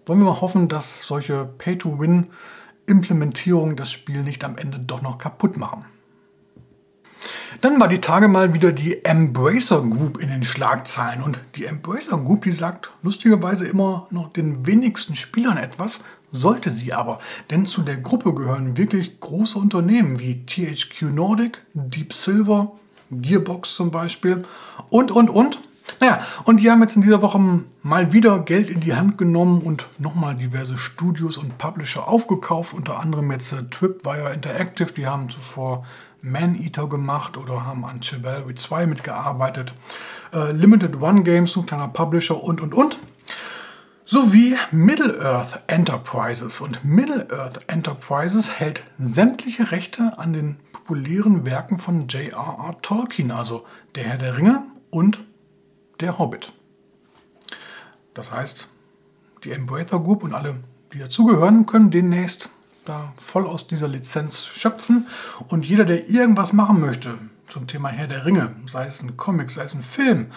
Wollen 0.05 0.19
wir 0.19 0.25
mal 0.25 0.41
hoffen, 0.41 0.69
dass 0.69 1.05
solche 1.05 1.45
Pay-to-Win-Implementierungen 1.45 3.75
das 3.75 3.91
Spiel 3.91 4.23
nicht 4.23 4.43
am 4.43 4.57
Ende 4.57 4.79
doch 4.79 5.01
noch 5.01 5.17
kaputt 5.17 5.57
machen. 5.57 5.85
Dann 7.61 7.79
war 7.79 7.87
die 7.87 7.99
Tage 7.99 8.27
mal 8.27 8.53
wieder 8.53 8.71
die 8.71 9.03
Embracer 9.03 9.81
Group 9.81 10.21
in 10.21 10.29
den 10.29 10.43
Schlagzeilen. 10.43 11.21
Und 11.21 11.41
die 11.55 11.65
Embracer 11.65 12.17
Group, 12.17 12.43
die 12.43 12.51
sagt 12.51 12.91
lustigerweise 13.01 13.67
immer 13.67 14.07
noch 14.11 14.31
den 14.31 14.65
wenigsten 14.65 15.15
Spielern 15.15 15.57
etwas, 15.57 16.01
sollte 16.31 16.69
sie 16.69 16.93
aber. 16.93 17.19
Denn 17.49 17.65
zu 17.65 17.81
der 17.81 17.97
Gruppe 17.97 18.33
gehören 18.33 18.77
wirklich 18.77 19.19
große 19.19 19.57
Unternehmen 19.57 20.19
wie 20.19 20.45
THQ 20.45 21.11
Nordic, 21.11 21.61
Deep 21.73 22.13
Silver, 22.13 22.71
Gearbox 23.11 23.75
zum 23.75 23.91
Beispiel 23.91 24.43
und, 24.89 25.11
und, 25.11 25.29
und. 25.29 25.59
Naja, 25.99 26.21
und 26.45 26.59
die 26.59 26.69
haben 26.69 26.81
jetzt 26.81 26.95
in 26.95 27.01
dieser 27.01 27.23
Woche 27.23 27.63
mal 27.81 28.13
wieder 28.13 28.39
Geld 28.39 28.69
in 28.69 28.79
die 28.79 28.93
Hand 28.93 29.17
genommen 29.17 29.61
und 29.61 29.89
nochmal 29.97 30.35
diverse 30.35 30.77
Studios 30.77 31.37
und 31.37 31.57
Publisher 31.57 32.07
aufgekauft. 32.07 32.73
Unter 32.73 32.99
anderem 32.99 33.31
jetzt 33.31 33.51
äh, 33.53 33.63
Tripwire 33.69 34.31
Interactive, 34.31 34.93
die 34.93 35.07
haben 35.07 35.29
zuvor 35.29 35.85
Man-Eater 36.21 36.87
gemacht 36.87 37.37
oder 37.37 37.65
haben 37.65 37.85
an 37.85 38.01
Chivalry 38.01 38.55
2 38.55 38.87
mitgearbeitet. 38.87 39.73
Äh, 40.33 40.51
Limited 40.51 41.01
One 41.01 41.23
Games, 41.23 41.55
ein 41.55 41.65
kleiner 41.65 41.87
Publisher 41.87 42.43
und 42.43 42.61
und 42.61 42.73
und. 42.73 42.99
sowie 44.05 44.57
Middle-earth 44.71 45.61
Enterprises. 45.67 46.61
Und 46.61 46.83
Middle-earth 46.83 47.61
Enterprises 47.67 48.59
hält 48.59 48.83
sämtliche 48.97 49.71
Rechte 49.71 50.17
an 50.17 50.33
den 50.33 50.57
populären 50.73 51.45
Werken 51.45 51.77
von 51.77 52.07
J.R.R. 52.07 52.77
Tolkien, 52.81 53.29
also 53.29 53.65
Der 53.93 54.05
Herr 54.05 54.17
der 54.17 54.35
Ringe 54.35 54.63
und 54.89 55.19
Der 55.99 56.17
Hobbit. 56.17 56.51
Das 58.15 58.31
heißt, 58.31 58.67
die 59.43 59.51
Embracer 59.51 59.99
Group 59.99 60.23
und 60.23 60.33
alle, 60.33 60.55
die 60.91 60.97
dazugehören, 60.97 61.67
können 61.67 61.91
demnächst 61.91 62.49
da 62.85 63.13
voll 63.17 63.45
aus 63.45 63.67
dieser 63.67 63.87
Lizenz 63.87 64.45
schöpfen. 64.45 65.07
Und 65.47 65.65
jeder, 65.65 65.85
der 65.85 66.09
irgendwas 66.09 66.53
machen 66.53 66.79
möchte, 66.79 67.17
zum 67.49 67.67
Thema 67.67 67.89
Herr 67.89 68.07
der 68.07 68.25
Ringe, 68.25 68.51
sei 68.67 68.85
es 68.85 69.01
ein 69.01 69.17
Comic, 69.17 69.51
sei 69.51 69.63
es 69.63 69.73
ein 69.73 69.81
Film, 69.81 70.27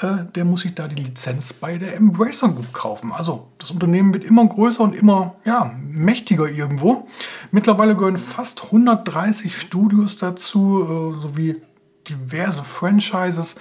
äh, 0.00 0.24
der 0.34 0.44
muss 0.44 0.62
sich 0.62 0.74
da 0.74 0.86
die 0.86 1.02
Lizenz 1.02 1.52
bei 1.52 1.78
der 1.78 1.96
Embracer 1.96 2.48
Group 2.48 2.72
kaufen. 2.72 3.12
Also 3.12 3.48
das 3.58 3.70
Unternehmen 3.70 4.14
wird 4.14 4.24
immer 4.24 4.46
größer 4.46 4.82
und 4.82 4.94
immer 4.94 5.34
ja, 5.44 5.72
mächtiger 5.82 6.48
irgendwo. 6.48 7.08
Mittlerweile 7.50 7.96
gehören 7.96 8.18
fast 8.18 8.64
130 8.64 9.56
Studios 9.56 10.16
dazu, 10.16 10.82
äh, 10.82 11.20
sowie 11.20 11.62
diverse 12.08 12.62
Franchises. 12.62 13.56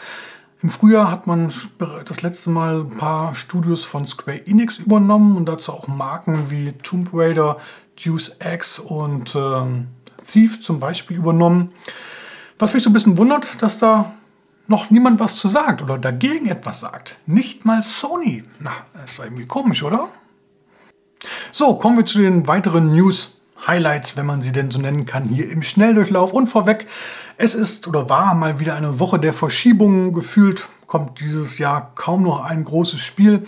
Im 0.62 0.70
Frühjahr 0.70 1.12
hat 1.12 1.27
man 1.27 1.51
das 2.06 2.22
letzte 2.24 2.50
Mal 2.50 2.82
ein 2.82 2.98
paar 2.98 3.36
Studios 3.36 3.86
von 3.86 4.06
Square 4.06 4.48
Enix 4.48 4.79
übernommen 4.79 5.38
und 5.38 5.46
dazu 5.48 5.72
auch 5.72 5.88
Marken 5.88 6.50
wie 6.50 6.72
Tomb 6.82 7.12
Raider, 7.13 7.58
Deuce 8.04 8.38
X 8.39 8.80
und 8.80 9.36
ähm, 9.36 9.88
Thief 10.25 10.62
zum 10.62 10.80
Beispiel 10.80 11.18
übernommen. 11.18 11.72
Was 12.60 12.74
mich 12.74 12.84
so 12.84 12.89
ein 12.89 12.94
bisschen 12.94 13.18
wundert, 13.18 13.62
dass 13.62 13.77
da 13.77 14.13
noch 14.68 14.89
niemand 14.89 15.20
was 15.20 15.38
zu 15.38 15.48
sagt 15.48 15.82
oder 15.82 15.98
dagegen 15.98 16.48
etwas 16.48 16.82
sagt. 16.82 17.18
Nicht 17.25 17.66
mal 17.66 17.82
Sony. 17.84 18.44
Na, 18.60 18.72
ist 19.04 19.20
irgendwie 19.20 19.46
komisch, 19.46 19.84
oder? 19.84 20.10
So, 21.51 21.75
kommen 21.75 21.98
wir 21.98 22.06
zu 22.06 22.20
den 22.20 22.48
weiteren 22.48 22.94
News. 22.94 23.34
Highlights, 23.66 24.16
wenn 24.16 24.27
man 24.27 24.42
sie 24.42 24.51
denn 24.51 24.70
so 24.70 24.80
nennen 24.80 25.06
kann, 25.06 25.24
hier 25.25 25.50
im 25.50 25.63
Schnelldurchlauf. 25.63 26.32
Und 26.32 26.48
vorweg, 26.48 26.88
es 27.38 27.56
ist 27.56 27.88
oder 27.88 28.08
war 28.08 28.36
mal 28.36 28.60
wieder 28.60 28.75
eine 28.75 29.00
Woche 29.00 29.20
der 29.20 29.34
Verschiebungen. 29.34 30.13
Gefühlt 30.13 30.68
kommt 30.86 31.20
dieses 31.20 31.58
Jahr 31.58 31.92
kaum 31.96 32.24
noch 32.24 32.44
ein 32.44 32.63
großes 32.63 33.00
Spiel 33.00 33.48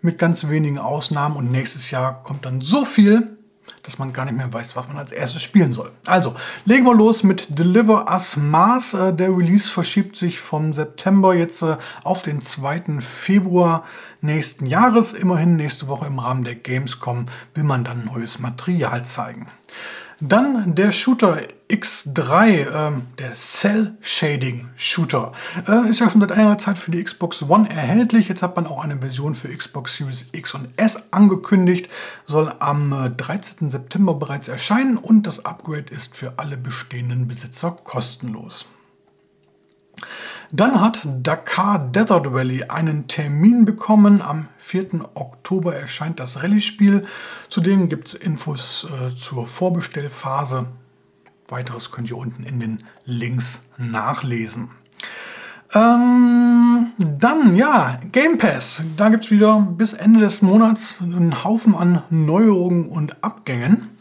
mit 0.00 0.18
ganz 0.18 0.48
wenigen 0.48 0.78
Ausnahmen 0.78 1.36
und 1.36 1.50
nächstes 1.50 1.90
Jahr 1.90 2.22
kommt 2.22 2.46
dann 2.46 2.62
so 2.62 2.84
viel, 2.84 3.36
dass 3.82 3.98
man 3.98 4.12
gar 4.12 4.24
nicht 4.24 4.36
mehr 4.36 4.52
weiß, 4.52 4.76
was 4.76 4.88
man 4.88 4.98
als 4.98 5.12
erstes 5.12 5.42
spielen 5.42 5.72
soll. 5.72 5.90
Also, 6.06 6.34
legen 6.64 6.84
wir 6.84 6.94
los 6.94 7.22
mit 7.22 7.58
Deliver 7.58 8.10
Us 8.10 8.36
Mars. 8.36 8.94
Äh, 8.94 9.12
der 9.14 9.30
Release 9.30 9.68
verschiebt 9.68 10.16
sich 10.16 10.40
vom 10.40 10.72
September 10.72 11.34
jetzt 11.34 11.62
äh, 11.62 11.76
auf 12.04 12.22
den 12.22 12.40
2. 12.40 13.00
Februar 13.00 13.84
nächsten 14.20 14.66
Jahres. 14.66 15.12
Immerhin 15.12 15.56
nächste 15.56 15.88
Woche 15.88 16.06
im 16.06 16.18
Rahmen 16.18 16.44
der 16.44 16.56
Gamescom 16.56 17.26
will 17.54 17.64
man 17.64 17.84
dann 17.84 18.04
neues 18.04 18.38
Material 18.38 19.04
zeigen. 19.04 19.46
Dann 20.20 20.74
der 20.74 20.92
Shooter 20.92 21.40
X3, 21.70 22.48
äh, 22.48 23.00
der 23.18 23.34
Cell 23.34 23.94
Shading 24.00 24.70
Shooter. 24.76 25.32
Äh, 25.68 25.88
ist 25.88 26.00
ja 26.00 26.10
schon 26.10 26.20
seit 26.20 26.32
einiger 26.32 26.58
Zeit 26.58 26.78
für 26.78 26.90
die 26.90 27.02
Xbox 27.02 27.42
One 27.42 27.70
erhältlich. 27.70 28.28
Jetzt 28.28 28.42
hat 28.42 28.56
man 28.56 28.66
auch 28.66 28.82
eine 28.82 28.98
Version 28.98 29.34
für 29.34 29.48
Xbox 29.48 29.96
Series 29.96 30.26
X 30.32 30.54
und 30.54 30.68
S 30.76 31.12
angekündigt. 31.12 31.88
Soll 32.26 32.52
am 32.58 33.14
13. 33.16 33.68
Äh, 33.68 33.70
September 33.70 34.14
bereits 34.14 34.48
erscheinen 34.48 34.96
und 34.96 35.26
das 35.26 35.44
Upgrade 35.44 35.92
ist 35.92 36.16
für 36.16 36.34
alle 36.38 36.56
bestehenden 36.56 37.28
Besitzer 37.28 37.76
kostenlos. 37.84 38.66
Dann 40.52 40.80
hat 40.80 41.06
Dakar 41.06 41.78
Desert 41.78 42.26
Rally 42.32 42.64
einen 42.64 43.06
Termin 43.06 43.64
bekommen. 43.64 44.20
Am 44.20 44.48
4. 44.56 45.08
Oktober 45.14 45.76
erscheint 45.76 46.18
das 46.18 46.42
Rallye-Spiel. 46.42 47.06
Zudem 47.48 47.88
gibt 47.88 48.08
es 48.08 48.14
Infos 48.14 48.84
äh, 48.84 49.14
zur 49.14 49.46
Vorbestellphase. 49.46 50.66
Weiteres 51.50 51.90
könnt 51.90 52.10
ihr 52.10 52.16
unten 52.16 52.42
in 52.42 52.60
den 52.60 52.84
Links 53.04 53.62
nachlesen. 53.76 54.70
Ähm, 55.72 56.92
dann, 56.98 57.54
ja, 57.54 58.00
Game 58.10 58.38
Pass. 58.38 58.82
Da 58.96 59.08
gibt 59.08 59.24
es 59.24 59.30
wieder 59.30 59.60
bis 59.60 59.92
Ende 59.92 60.20
des 60.20 60.42
Monats 60.42 61.00
einen 61.00 61.44
Haufen 61.44 61.74
an 61.74 62.02
Neuerungen 62.10 62.88
und 62.88 63.22
Abgängen. 63.22 63.96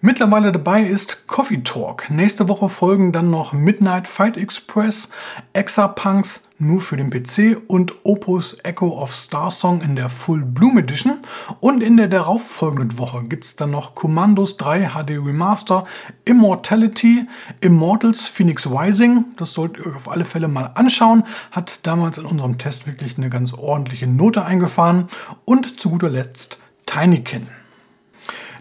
Mittlerweile 0.00 0.52
dabei 0.52 0.82
ist 0.82 1.26
Coffee 1.26 1.62
Talk. 1.62 2.10
Nächste 2.10 2.48
Woche 2.48 2.68
folgen 2.68 3.12
dann 3.12 3.30
noch 3.30 3.52
Midnight 3.52 4.08
Fight 4.08 4.36
Express, 4.36 5.10
Exapunks 5.52 6.42
nur 6.60 6.80
für 6.80 6.96
den 6.96 7.10
PC 7.10 7.56
und 7.66 7.94
Opus 8.04 8.56
Echo 8.62 9.00
of 9.00 9.12
Star 9.12 9.50
Song 9.50 9.80
in 9.80 9.96
der 9.96 10.08
Full 10.08 10.42
Bloom 10.44 10.78
Edition. 10.78 11.20
Und 11.60 11.82
in 11.82 11.96
der 11.96 12.08
darauffolgenden 12.08 12.98
Woche 12.98 13.24
gibt 13.24 13.44
es 13.44 13.56
dann 13.56 13.70
noch 13.70 13.94
Commandos 13.94 14.56
3 14.56 14.90
HD 14.90 15.10
Remaster, 15.12 15.86
Immortality, 16.24 17.26
Immortals 17.60 18.26
Phoenix 18.26 18.68
Rising. 18.68 19.26
Das 19.36 19.54
solltet 19.54 19.84
ihr 19.84 19.90
euch 19.90 19.96
auf 19.96 20.10
alle 20.10 20.24
Fälle 20.24 20.48
mal 20.48 20.72
anschauen. 20.74 21.24
Hat 21.50 21.86
damals 21.86 22.18
in 22.18 22.26
unserem 22.26 22.58
Test 22.58 22.86
wirklich 22.86 23.16
eine 23.16 23.30
ganz 23.30 23.52
ordentliche 23.52 24.06
Note 24.06 24.44
eingefahren. 24.44 25.08
Und 25.44 25.80
zu 25.80 25.90
guter 25.90 26.10
Letzt 26.10 26.58
Tinykin. 26.86 27.48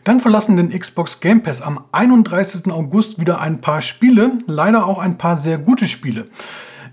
Dann 0.03 0.21
verlassen 0.21 0.57
den 0.57 0.69
Xbox 0.69 1.19
Game 1.19 1.43
Pass 1.43 1.61
am 1.61 1.83
31. 1.91 2.71
August 2.71 3.19
wieder 3.19 3.41
ein 3.41 3.61
paar 3.61 3.81
Spiele, 3.81 4.37
leider 4.47 4.85
auch 4.85 4.97
ein 4.97 5.17
paar 5.17 5.37
sehr 5.37 5.57
gute 5.57 5.87
Spiele. 5.87 6.29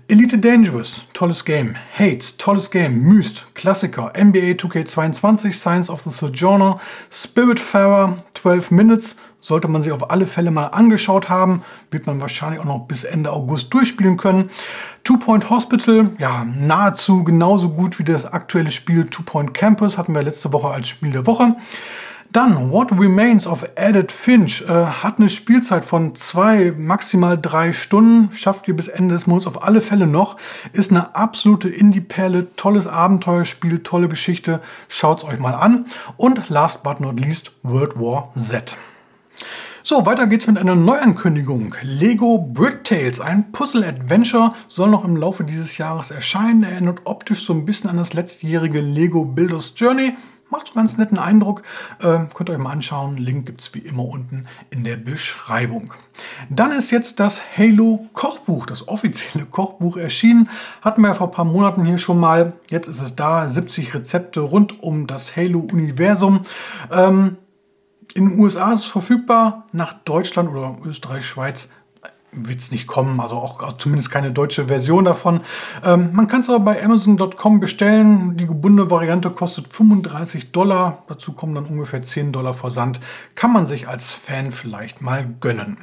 Elite 0.09 0.37
Dangerous, 0.37 1.05
tolles 1.11 1.43
Game. 1.43 1.75
Hates, 1.93 2.37
tolles 2.37 2.71
Game. 2.71 2.97
Myst, 2.97 3.45
Klassiker. 3.55 4.13
NBA 4.17 4.53
2K22, 4.53 5.51
Science 5.51 5.89
of 5.89 5.99
the 5.99 6.11
Sojourner, 6.11 6.79
Spiritfarer, 7.11 8.15
12 8.33 8.71
Minutes. 8.71 9.17
Sollte 9.41 9.67
man 9.67 9.81
sich 9.81 9.91
auf 9.91 10.09
alle 10.09 10.25
Fälle 10.25 10.49
mal 10.49 10.67
angeschaut 10.67 11.27
haben. 11.27 11.61
Wird 11.91 12.07
man 12.07 12.21
wahrscheinlich 12.21 12.61
auch 12.61 12.65
noch 12.65 12.87
bis 12.87 13.03
Ende 13.03 13.33
August 13.33 13.73
durchspielen 13.73 14.15
können. 14.15 14.49
Two 15.03 15.17
Point 15.17 15.49
Hospital, 15.49 16.11
ja, 16.19 16.45
nahezu 16.45 17.25
genauso 17.25 17.67
gut 17.71 17.99
wie 17.99 18.05
das 18.05 18.25
aktuelle 18.25 18.71
Spiel 18.71 19.07
Two 19.07 19.23
Point 19.23 19.53
Campus. 19.53 19.97
Hatten 19.97 20.15
wir 20.15 20.23
letzte 20.23 20.53
Woche 20.53 20.69
als 20.69 20.87
Spiel 20.87 21.11
der 21.11 21.27
Woche. 21.27 21.57
Dann 22.37 22.69
What 22.69 22.91
Remains 22.91 23.47
of 23.47 23.67
Edith 23.75 24.13
Finch 24.13 24.61
äh, 24.61 24.67
hat 24.67 25.17
eine 25.17 25.27
Spielzeit 25.27 25.83
von 25.83 26.13
zwei, 26.13 26.71
maximal 26.77 27.35
drei 27.35 27.73
Stunden, 27.73 28.31
schafft 28.31 28.67
ihr 28.67 28.75
bis 28.75 28.87
Ende 28.87 29.15
des 29.15 29.25
Monats 29.25 29.47
auf 29.47 29.63
alle 29.63 29.81
Fälle 29.81 30.05
noch. 30.05 30.37
Ist 30.71 30.91
eine 30.91 31.15
absolute 31.15 31.67
Indie-Perle, 31.67 32.55
tolles 32.55 32.85
Abenteuerspiel, 32.85 33.79
tolle 33.79 34.07
Geschichte. 34.07 34.61
Schaut 34.87 35.17
es 35.17 35.23
euch 35.23 35.39
mal 35.39 35.55
an. 35.55 35.85
Und 36.15 36.47
last 36.49 36.83
but 36.83 36.99
not 36.99 37.19
least 37.19 37.53
World 37.63 37.99
War 37.99 38.31
Z. 38.37 38.77
So, 39.81 40.05
weiter 40.05 40.27
geht's 40.27 40.45
mit 40.45 40.59
einer 40.59 40.75
Neuankündigung. 40.75 41.73
Lego 41.81 42.37
Brick 42.37 42.83
Tales, 42.83 43.19
ein 43.19 43.51
Puzzle-Adventure, 43.51 44.53
soll 44.67 44.91
noch 44.91 45.05
im 45.05 45.15
Laufe 45.15 45.43
dieses 45.43 45.79
Jahres 45.79 46.11
erscheinen. 46.11 46.61
Erinnert 46.61 46.99
optisch 47.05 47.43
so 47.45 47.53
ein 47.53 47.65
bisschen 47.65 47.89
an 47.89 47.97
das 47.97 48.13
letztjährige 48.13 48.81
Lego 48.81 49.25
Builders 49.25 49.73
Journey. 49.75 50.13
Macht 50.49 50.67
einen 50.67 50.75
ganz 50.75 50.97
netten 50.97 51.17
Eindruck. 51.17 51.63
Äh, 51.99 52.19
könnt 52.33 52.49
ihr 52.49 52.53
euch 52.53 52.57
mal 52.57 52.71
anschauen. 52.71 53.17
Link 53.17 53.45
gibt 53.45 53.61
es 53.61 53.73
wie 53.73 53.79
immer 53.79 54.05
unten 54.05 54.45
in 54.69 54.83
der 54.83 54.95
Beschreibung. 54.95 55.93
Dann 56.49 56.71
ist 56.71 56.91
jetzt 56.91 57.19
das 57.19 57.41
Halo 57.57 58.07
Kochbuch, 58.13 58.65
das 58.65 58.87
offizielle 58.87 59.45
Kochbuch 59.45 59.97
erschienen. 59.97 60.49
Hatten 60.81 61.01
wir 61.01 61.09
ja 61.09 61.13
vor 61.13 61.27
ein 61.27 61.31
paar 61.31 61.45
Monaten 61.45 61.83
hier 61.83 61.97
schon 61.97 62.19
mal. 62.19 62.53
Jetzt 62.69 62.87
ist 62.87 63.01
es 63.01 63.15
da. 63.15 63.49
70 63.49 63.93
Rezepte 63.93 64.39
rund 64.39 64.81
um 64.81 65.05
das 65.05 65.35
Halo-Universum. 65.35 66.41
Ähm, 66.91 67.37
in 68.13 68.29
den 68.29 68.39
USA 68.39 68.73
ist 68.73 68.79
es 68.79 68.85
verfügbar. 68.85 69.67
Nach 69.73 69.93
Deutschland 69.93 70.49
oder 70.49 70.77
Österreich, 70.85 71.25
Schweiz 71.27 71.69
wird 72.31 72.59
es 72.59 72.71
nicht 72.71 72.87
kommen, 72.87 73.19
also 73.19 73.35
auch 73.35 73.77
zumindest 73.77 74.11
keine 74.11 74.31
deutsche 74.31 74.65
Version 74.65 75.05
davon. 75.05 75.41
Ähm, 75.83 76.09
man 76.13 76.27
kann 76.27 76.41
es 76.41 76.49
aber 76.49 76.59
bei 76.59 76.83
Amazon.com 76.83 77.59
bestellen. 77.59 78.37
Die 78.37 78.47
gebundene 78.47 78.91
Variante 78.91 79.29
kostet 79.29 79.67
35 79.67 80.51
Dollar. 80.51 81.03
Dazu 81.07 81.33
kommen 81.33 81.55
dann 81.55 81.65
ungefähr 81.65 82.01
10 82.01 82.31
Dollar 82.31 82.53
Versand. 82.53 82.99
Kann 83.35 83.53
man 83.53 83.65
sich 83.65 83.87
als 83.87 84.15
Fan 84.15 84.51
vielleicht 84.51 85.01
mal 85.01 85.27
gönnen. 85.39 85.77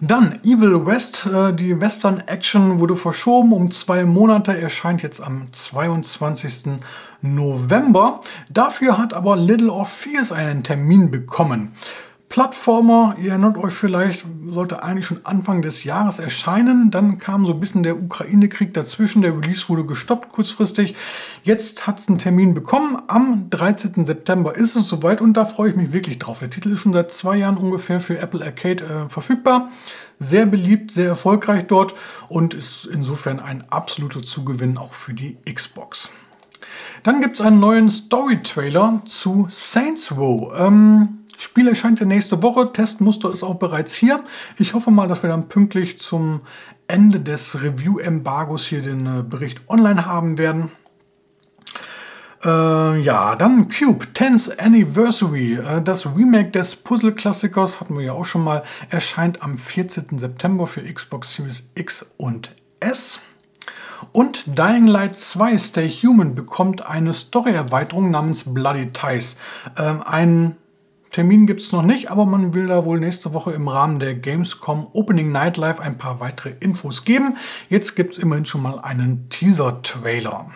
Dann 0.00 0.38
Evil 0.44 0.86
West, 0.86 1.26
äh, 1.26 1.52
die 1.52 1.80
Western 1.80 2.20
Action 2.20 2.78
wurde 2.78 2.94
verschoben 2.94 3.52
um 3.52 3.72
zwei 3.72 4.04
Monate, 4.04 4.56
erscheint 4.56 5.02
jetzt 5.02 5.20
am 5.20 5.52
22. 5.52 6.80
November. 7.20 8.20
Dafür 8.48 8.96
hat 8.96 9.12
aber 9.12 9.36
Little 9.36 9.72
of 9.72 9.88
Fears 9.88 10.30
einen 10.30 10.62
Termin 10.62 11.10
bekommen. 11.10 11.72
Plattformer, 12.28 13.16
ihr 13.18 13.30
erinnert 13.30 13.56
euch 13.56 13.72
vielleicht, 13.72 14.26
sollte 14.44 14.82
eigentlich 14.82 15.06
schon 15.06 15.24
Anfang 15.24 15.62
des 15.62 15.84
Jahres 15.84 16.18
erscheinen. 16.18 16.90
Dann 16.90 17.18
kam 17.18 17.46
so 17.46 17.54
ein 17.54 17.60
bisschen 17.60 17.82
der 17.82 17.96
Ukraine-Krieg 17.96 18.74
dazwischen. 18.74 19.22
Der 19.22 19.34
Release 19.34 19.68
wurde 19.70 19.86
gestoppt 19.86 20.28
kurzfristig. 20.30 20.94
Jetzt 21.42 21.86
hat 21.86 21.98
es 21.98 22.08
einen 22.08 22.18
Termin 22.18 22.52
bekommen. 22.52 23.00
Am 23.06 23.48
13. 23.48 24.04
September 24.04 24.54
ist 24.54 24.76
es 24.76 24.88
soweit 24.88 25.22
und 25.22 25.34
da 25.34 25.46
freue 25.46 25.70
ich 25.70 25.76
mich 25.76 25.92
wirklich 25.92 26.18
drauf. 26.18 26.40
Der 26.40 26.50
Titel 26.50 26.72
ist 26.72 26.80
schon 26.80 26.92
seit 26.92 27.10
zwei 27.12 27.38
Jahren 27.38 27.56
ungefähr 27.56 27.98
für 27.98 28.18
Apple 28.18 28.44
Arcade 28.44 28.84
äh, 28.84 29.08
verfügbar. 29.08 29.70
Sehr 30.18 30.44
beliebt, 30.44 30.92
sehr 30.92 31.08
erfolgreich 31.08 31.66
dort 31.66 31.94
und 32.28 32.52
ist 32.52 32.86
insofern 32.92 33.40
ein 33.40 33.64
absoluter 33.70 34.22
Zugewinn 34.22 34.76
auch 34.76 34.92
für 34.92 35.14
die 35.14 35.38
Xbox. 35.50 36.10
Dann 37.04 37.22
gibt 37.22 37.36
es 37.36 37.40
einen 37.40 37.60
neuen 37.60 37.90
Story-Trailer 37.90 39.02
zu 39.06 39.46
Saints 39.50 40.14
Row. 40.14 40.52
Ähm, 40.58 41.20
Spiel 41.38 41.68
erscheint 41.68 42.00
ja 42.00 42.06
nächste 42.06 42.42
Woche. 42.42 42.72
Testmuster 42.72 43.32
ist 43.32 43.44
auch 43.44 43.54
bereits 43.54 43.94
hier. 43.94 44.24
Ich 44.58 44.74
hoffe 44.74 44.90
mal, 44.90 45.06
dass 45.06 45.22
wir 45.22 45.30
dann 45.30 45.48
pünktlich 45.48 46.00
zum 46.00 46.40
Ende 46.88 47.20
des 47.20 47.62
Review-Embargos 47.62 48.66
hier 48.66 48.82
den 48.82 49.06
äh, 49.06 49.22
Bericht 49.22 49.60
online 49.68 50.04
haben 50.04 50.36
werden. 50.36 50.72
Äh, 52.44 53.00
ja, 53.00 53.36
dann 53.36 53.68
Cube 53.68 54.06
10th 54.14 54.58
Anniversary. 54.58 55.54
Äh, 55.54 55.80
das 55.80 56.06
Remake 56.06 56.50
des 56.50 56.74
Puzzle-Klassikers 56.74 57.80
hatten 57.80 57.96
wir 57.96 58.04
ja 58.04 58.12
auch 58.14 58.24
schon 58.24 58.42
mal. 58.42 58.64
Erscheint 58.90 59.40
am 59.40 59.58
14. 59.58 60.18
September 60.18 60.66
für 60.66 60.82
Xbox 60.82 61.34
Series 61.34 61.62
X 61.76 62.04
und 62.16 62.50
S. 62.80 63.20
Und 64.10 64.58
Dying 64.58 64.88
Light 64.88 65.16
2 65.16 65.56
Stay 65.58 65.88
Human 65.88 66.34
bekommt 66.34 66.84
eine 66.84 67.12
Story-Erweiterung 67.12 68.10
namens 68.10 68.42
Bloody 68.44 68.92
Ties. 68.92 69.36
Ähm, 69.76 70.02
ein 70.04 70.56
Termin 71.10 71.46
gibt 71.46 71.60
es 71.60 71.72
noch 71.72 71.82
nicht, 71.82 72.10
aber 72.10 72.26
man 72.26 72.54
will 72.54 72.66
da 72.66 72.84
wohl 72.84 73.00
nächste 73.00 73.32
Woche 73.32 73.52
im 73.52 73.68
Rahmen 73.68 73.98
der 73.98 74.14
Gamescom 74.14 74.88
Opening 74.92 75.32
Night 75.32 75.56
Live 75.56 75.80
ein 75.80 75.98
paar 75.98 76.20
weitere 76.20 76.54
Infos 76.60 77.04
geben. 77.04 77.36
Jetzt 77.68 77.96
gibt 77.96 78.14
es 78.14 78.18
immerhin 78.18 78.44
schon 78.44 78.62
mal 78.62 78.78
einen 78.80 79.28
Teaser-Trailer. 79.30 80.50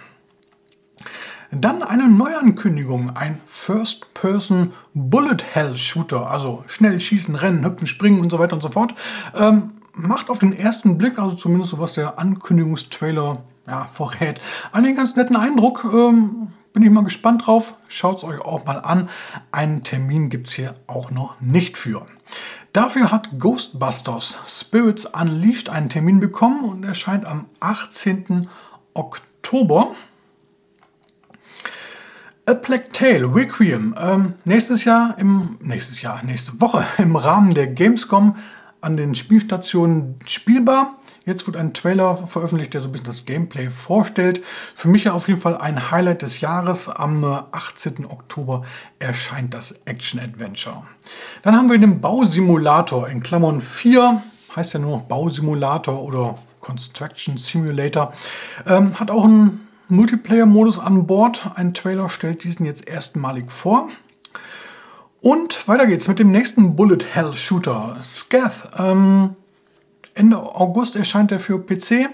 Dann 1.50 1.82
eine 1.82 2.08
Neuankündigung, 2.08 3.14
ein 3.14 3.40
First-Person 3.46 4.72
Bullet 4.94 5.44
Hell 5.52 5.76
Shooter, 5.76 6.30
also 6.30 6.64
schnell 6.66 6.98
schießen, 6.98 7.34
rennen, 7.34 7.64
hüpfen, 7.64 7.86
springen 7.86 8.20
und 8.20 8.30
so 8.30 8.38
weiter 8.38 8.54
und 8.54 8.62
so 8.62 8.70
fort. 8.70 8.94
Ähm, 9.36 9.74
macht 9.94 10.30
auf 10.30 10.38
den 10.38 10.54
ersten 10.54 10.96
Blick, 10.96 11.18
also 11.18 11.36
zumindest 11.36 11.70
so 11.70 11.78
was 11.78 11.92
der 11.92 12.18
Ankündigungstrailer 12.18 13.42
ja, 13.66 13.86
verrät, 13.92 14.40
einen 14.72 14.96
ganz 14.96 15.14
netten 15.14 15.36
Eindruck. 15.36 15.84
Ähm, 15.92 16.48
bin 16.72 16.82
ich 16.82 16.90
mal 16.90 17.04
gespannt 17.04 17.46
drauf. 17.46 17.74
Schaut 17.88 18.18
es 18.18 18.24
euch 18.24 18.40
auch 18.40 18.64
mal 18.64 18.78
an. 18.78 19.08
Einen 19.50 19.82
Termin 19.82 20.30
gibt 20.30 20.48
es 20.48 20.54
hier 20.54 20.74
auch 20.86 21.10
noch 21.10 21.40
nicht 21.40 21.76
für. 21.76 22.06
Dafür 22.72 23.10
hat 23.10 23.38
Ghostbusters 23.38 24.38
Spirits 24.46 25.04
Unleashed 25.04 25.68
einen 25.68 25.90
Termin 25.90 26.20
bekommen 26.20 26.64
und 26.64 26.84
erscheint 26.84 27.26
am 27.26 27.46
18. 27.60 28.48
Oktober. 28.94 29.94
A 32.46 32.54
Plague 32.54 32.88
Tale 32.92 33.34
Requiem. 33.34 33.94
Ähm, 34.00 34.34
nächstes 34.44 34.84
Jahr 34.84 35.16
im 35.18 35.58
nächstes 35.60 36.02
Jahr, 36.02 36.24
nächste 36.24 36.60
Woche 36.60 36.84
im 36.98 37.14
Rahmen 37.14 37.54
der 37.54 37.66
Gamescom 37.66 38.36
an 38.80 38.96
den 38.96 39.14
Spielstationen 39.14 40.18
spielbar. 40.24 40.98
Jetzt 41.24 41.46
wird 41.46 41.56
ein 41.56 41.72
Trailer 41.72 42.26
veröffentlicht, 42.26 42.74
der 42.74 42.80
so 42.80 42.88
ein 42.88 42.92
bisschen 42.92 43.06
das 43.06 43.24
Gameplay 43.24 43.70
vorstellt. 43.70 44.42
Für 44.74 44.88
mich 44.88 45.04
ja 45.04 45.12
auf 45.12 45.28
jeden 45.28 45.40
Fall 45.40 45.56
ein 45.56 45.90
Highlight 45.90 46.22
des 46.22 46.40
Jahres. 46.40 46.88
Am 46.88 47.24
18. 47.24 48.02
Äh, 48.02 48.06
Oktober 48.06 48.64
erscheint 48.98 49.54
das 49.54 49.72
Action 49.84 50.18
Adventure. 50.18 50.82
Dann 51.42 51.56
haben 51.56 51.70
wir 51.70 51.78
den 51.78 52.00
Bausimulator 52.00 53.08
in 53.08 53.22
Klammern 53.22 53.60
4. 53.60 54.20
Heißt 54.56 54.74
ja 54.74 54.80
nur 54.80 54.98
noch 54.98 55.04
Bausimulator 55.04 56.02
oder 56.02 56.38
Construction 56.60 57.38
Simulator. 57.38 58.12
Ähm, 58.66 58.98
hat 58.98 59.10
auch 59.10 59.24
einen 59.24 59.68
Multiplayer-Modus 59.88 60.80
an 60.80 61.06
Bord. 61.06 61.52
Ein 61.54 61.72
Trailer 61.72 62.08
stellt 62.08 62.42
diesen 62.42 62.66
jetzt 62.66 62.88
erstmalig 62.88 63.52
vor. 63.52 63.88
Und 65.20 65.68
weiter 65.68 65.86
geht's 65.86 66.08
mit 66.08 66.18
dem 66.18 66.32
nächsten 66.32 66.74
Bullet 66.74 67.04
Hell 67.12 67.34
Shooter, 67.34 67.96
Scath. 68.02 68.72
Ähm, 68.76 69.36
Ende 70.14 70.38
August 70.38 70.96
erscheint 70.96 71.32
er 71.32 71.38
für 71.38 71.58
PC, 71.58 72.08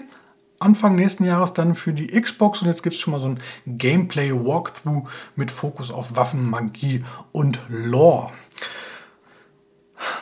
Anfang 0.59 0.95
nächsten 0.95 1.23
Jahres 1.23 1.53
dann 1.53 1.73
für 1.73 1.93
die 1.93 2.07
Xbox 2.07 2.61
und 2.61 2.67
jetzt 2.67 2.83
gibt 2.83 2.95
es 2.95 3.01
schon 3.01 3.11
mal 3.11 3.19
so 3.19 3.27
ein 3.27 3.39
Gameplay-Walkthrough 3.65 5.09
mit 5.35 5.51
Fokus 5.51 5.89
auf 5.91 6.15
Waffen, 6.15 6.49
Magie 6.49 7.05
und 7.31 7.59
Lore. 7.69 8.31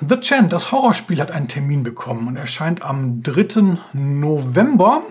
The 0.08 0.20
Chant, 0.20 0.54
das 0.54 0.72
Horrorspiel, 0.72 1.20
hat 1.20 1.32
einen 1.32 1.48
Termin 1.48 1.84
bekommen 1.84 2.28
und 2.28 2.36
erscheint 2.36 2.84
am 2.84 3.24
3. 3.24 3.78
November. 3.94 5.04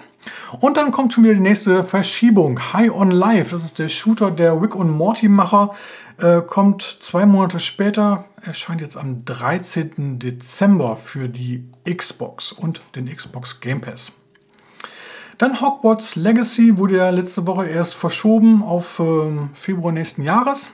Und 0.61 0.77
dann 0.77 0.91
kommt 0.91 1.13
schon 1.13 1.25
wieder 1.25 1.35
die 1.35 1.41
nächste 1.41 1.83
Verschiebung. 1.83 2.73
High 2.73 2.93
on 2.93 3.11
Life, 3.11 3.55
das 3.55 3.65
ist 3.65 3.79
der 3.79 3.89
Shooter 3.89 4.31
der 4.31 4.61
Rick 4.61 4.75
und 4.75 4.91
Morty 4.91 5.29
Macher, 5.29 5.75
äh, 6.19 6.41
kommt 6.41 6.99
zwei 7.01 7.27
Monate 7.27 7.59
später, 7.59 8.25
erscheint 8.43 8.81
jetzt 8.81 8.97
am 8.97 9.25
13. 9.25 10.19
Dezember 10.19 10.97
für 10.97 11.29
die 11.29 11.69
Xbox 11.85 12.53
und 12.53 12.81
den 12.95 13.15
Xbox 13.15 13.61
Game 13.61 13.81
Pass. 13.81 14.13
Dann 15.39 15.61
Hogwarts 15.61 16.17
Legacy 16.17 16.79
wurde 16.79 16.97
ja 16.97 17.11
letzte 17.11 17.47
Woche 17.47 17.67
erst 17.67 17.95
verschoben 17.95 18.63
auf 18.63 19.01
äh, 19.01 19.05
Februar 19.53 19.93
nächsten 19.93 20.23
Jahres. 20.23 20.71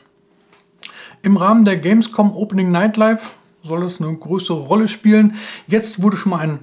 Im 1.22 1.36
Rahmen 1.36 1.64
der 1.64 1.76
Gamescom 1.76 2.32
Opening 2.32 2.70
Night 2.70 2.96
Live 2.96 3.32
soll 3.64 3.84
es 3.84 4.00
eine 4.00 4.16
größere 4.16 4.58
Rolle 4.58 4.88
spielen. 4.88 5.36
Jetzt 5.66 6.02
wurde 6.02 6.16
schon 6.16 6.30
mal 6.30 6.38
ein 6.38 6.60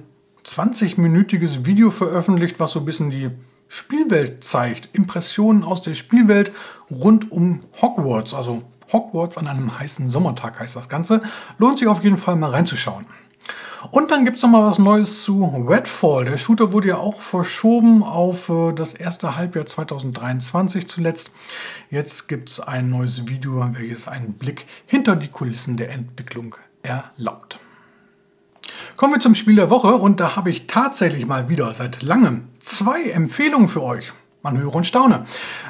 20-minütiges 0.50 1.64
Video 1.64 1.90
veröffentlicht, 1.90 2.58
was 2.58 2.72
so 2.72 2.80
ein 2.80 2.84
bisschen 2.84 3.10
die 3.10 3.30
Spielwelt 3.68 4.42
zeigt. 4.42 4.88
Impressionen 4.92 5.62
aus 5.62 5.80
der 5.82 5.94
Spielwelt 5.94 6.50
rund 6.90 7.30
um 7.30 7.60
Hogwarts. 7.80 8.34
Also 8.34 8.62
Hogwarts 8.92 9.38
an 9.38 9.46
einem 9.46 9.78
heißen 9.78 10.10
Sommertag 10.10 10.58
heißt 10.58 10.74
das 10.74 10.88
Ganze. 10.88 11.22
Lohnt 11.58 11.78
sich 11.78 11.86
auf 11.86 12.02
jeden 12.02 12.16
Fall 12.16 12.34
mal 12.34 12.50
reinzuschauen. 12.50 13.06
Und 13.92 14.10
dann 14.10 14.24
gibt 14.24 14.38
es 14.38 14.42
mal 14.42 14.66
was 14.66 14.80
Neues 14.80 15.22
zu 15.22 15.44
Redfall. 15.68 16.24
Der 16.24 16.36
Shooter 16.36 16.72
wurde 16.72 16.88
ja 16.88 16.98
auch 16.98 17.20
verschoben 17.20 18.02
auf 18.02 18.48
äh, 18.48 18.72
das 18.72 18.92
erste 18.92 19.36
Halbjahr 19.36 19.66
2023 19.66 20.86
zuletzt. 20.88 21.30
Jetzt 21.90 22.28
gibt 22.28 22.50
es 22.50 22.60
ein 22.60 22.90
neues 22.90 23.28
Video, 23.28 23.64
welches 23.72 24.08
einen 24.08 24.34
Blick 24.34 24.66
hinter 24.84 25.14
die 25.14 25.28
Kulissen 25.28 25.76
der 25.76 25.92
Entwicklung 25.92 26.56
erlaubt. 26.82 27.60
Kommen 29.00 29.14
wir 29.14 29.20
zum 29.20 29.34
Spiel 29.34 29.56
der 29.56 29.70
Woche 29.70 29.94
und 29.94 30.20
da 30.20 30.36
habe 30.36 30.50
ich 30.50 30.66
tatsächlich 30.66 31.26
mal 31.26 31.48
wieder 31.48 31.72
seit 31.72 32.02
langem 32.02 32.48
zwei 32.58 33.04
Empfehlungen 33.04 33.66
für 33.66 33.82
euch. 33.82 34.12
Man 34.42 34.58
höre 34.58 34.74
und 34.74 34.86
staune. 34.86 35.24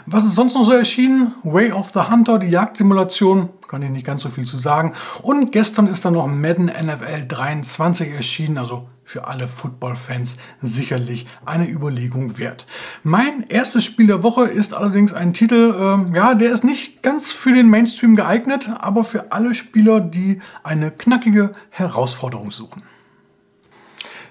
Was 0.05 0.25
ist 0.25 0.35
sonst 0.35 0.55
noch 0.55 0.65
so 0.65 0.73
erschienen? 0.73 1.37
Way 1.45 1.71
of 1.71 1.93
the 1.95 2.11
Hunter, 2.11 2.41
die 2.41 2.49
Jagdsimulation, 2.49 3.51
kann 3.69 3.83
ich 3.83 3.91
nicht 3.91 4.05
ganz 4.05 4.23
so 4.23 4.31
viel 4.31 4.47
zu 4.47 4.57
sagen. 4.57 4.95
Und 5.23 5.53
gestern 5.53 5.87
ist 5.87 6.05
dann 6.05 6.15
noch 6.15 6.27
Madden 6.27 6.65
NFL 6.65 7.29
23 7.29 8.13
erschienen, 8.13 8.59
also 8.59 8.89
für 9.05 9.29
alle 9.29 9.47
Football-Fans 9.47 10.37
sicherlich 10.61 11.29
eine 11.47 11.71
Überlegung 11.71 12.37
wert. 12.37 12.67
Mein 13.05 13.45
erstes 13.49 13.85
Spiel 13.85 14.09
der 14.09 14.25
Woche 14.25 14.47
ist 14.47 14.75
allerdings 14.75 15.15
ein 15.15 15.35
Titel, 15.35 15.73
äh, 15.79 16.17
ja, 16.17 16.35
der 16.35 16.51
ist 16.51 16.65
nicht 16.65 17.05
ganz 17.05 17.31
für 17.31 17.55
den 17.55 17.69
Mainstream 17.69 18.17
geeignet, 18.17 18.71
aber 18.81 19.05
für 19.05 19.31
alle 19.31 19.55
Spieler, 19.55 20.01
die 20.01 20.41
eine 20.65 20.91
knackige 20.91 21.53
Herausforderung 21.71 22.51
suchen. 22.51 22.83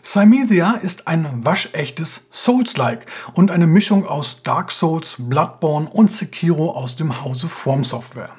Cymedia 0.04 0.72
ist 0.82 1.08
ein 1.08 1.46
waschechtes 1.46 2.28
Souls-like 2.32 3.06
und 3.34 3.52
eine 3.52 3.68
Mischung 3.68 4.08
aus 4.08 4.42
Dark 4.44 4.72
Souls, 4.72 5.16
Bloodborne 5.20 5.90
und 5.90 6.12
Sekiro 6.12 6.72
aus 6.72 6.96
dem 6.96 7.24
Hause 7.24 7.48
From 7.48 7.84
Software. 7.84 8.32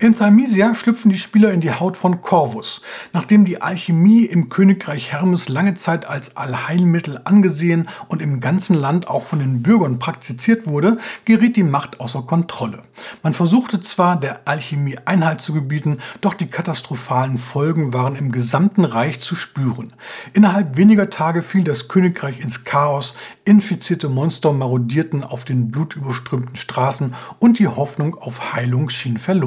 In 0.00 0.14
Thymesia 0.16 0.74
schlüpfen 0.74 1.10
die 1.10 1.18
Spieler 1.18 1.52
in 1.52 1.60
die 1.60 1.72
Haut 1.72 1.96
von 1.96 2.20
Corvus. 2.20 2.82
Nachdem 3.12 3.44
die 3.44 3.62
Alchemie 3.62 4.24
im 4.24 4.48
Königreich 4.48 5.12
Hermes 5.12 5.48
lange 5.48 5.74
Zeit 5.74 6.06
als 6.06 6.36
Allheilmittel 6.36 7.20
angesehen 7.24 7.88
und 8.08 8.20
im 8.20 8.40
ganzen 8.40 8.74
Land 8.74 9.08
auch 9.08 9.24
von 9.24 9.38
den 9.38 9.62
Bürgern 9.62 9.98
praktiziert 9.98 10.66
wurde, 10.66 10.98
geriet 11.24 11.56
die 11.56 11.62
Macht 11.62 12.00
außer 12.00 12.22
Kontrolle. 12.22 12.82
Man 13.22 13.32
versuchte 13.32 13.80
zwar, 13.80 14.18
der 14.18 14.40
Alchemie 14.46 14.98
Einhalt 15.04 15.40
zu 15.40 15.52
gebieten, 15.52 15.98
doch 16.20 16.34
die 16.34 16.48
katastrophalen 16.48 17.38
Folgen 17.38 17.92
waren 17.94 18.16
im 18.16 18.32
gesamten 18.32 18.84
Reich 18.84 19.20
zu 19.20 19.34
spüren. 19.34 19.92
Innerhalb 20.32 20.76
weniger 20.76 21.08
Tage 21.08 21.42
fiel 21.42 21.64
das 21.64 21.88
Königreich 21.88 22.40
ins 22.40 22.64
Chaos, 22.64 23.16
infizierte 23.44 24.08
Monster 24.08 24.52
marodierten 24.52 25.24
auf 25.24 25.44
den 25.44 25.68
blutüberströmten 25.70 26.56
Straßen 26.56 27.14
und 27.38 27.58
die 27.58 27.68
Hoffnung 27.68 28.16
auf 28.16 28.52
Heilung 28.52 28.90
schien 28.90 29.16
verloren. 29.16 29.45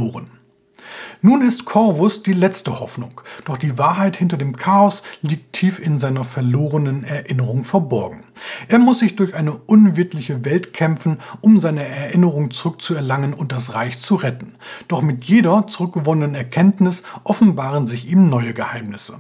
Nun 1.22 1.42
ist 1.42 1.66
Corvus 1.66 2.24
die 2.24 2.34
letzte 2.34 2.80
Hoffnung, 2.80 3.20
doch 3.44 3.58
die 3.58 3.78
Wahrheit 3.78 4.16
hinter 4.16 4.38
dem 4.38 4.56
Chaos 4.56 5.04
liegt 5.22 5.54
tief 5.54 5.78
in 5.78 6.00
seiner 6.00 6.24
verlorenen 6.24 7.04
Erinnerung 7.04 7.66
verborgen. 7.66 8.24
Er 8.70 8.80
muss 8.80 9.00
sich 9.00 9.18
durch 9.18 9.36
eine 9.36 9.54
unwirtliche 9.54 10.46
Welt 10.46 10.72
kämpfen, 10.74 11.18
um 11.42 11.60
seine 11.60 11.86
Erinnerung 11.86 12.52
zurückzuerlangen 12.52 13.34
und 13.34 13.52
das 13.52 13.74
Reich 13.74 14.00
zu 14.00 14.16
retten. 14.16 14.56
Doch 14.88 15.02
mit 15.02 15.26
jeder 15.26 15.68
zurückgewonnenen 15.68 16.36
Erkenntnis 16.36 17.04
offenbaren 17.26 17.86
sich 17.86 18.10
ihm 18.10 18.30
neue 18.30 18.54
Geheimnisse. 18.54 19.20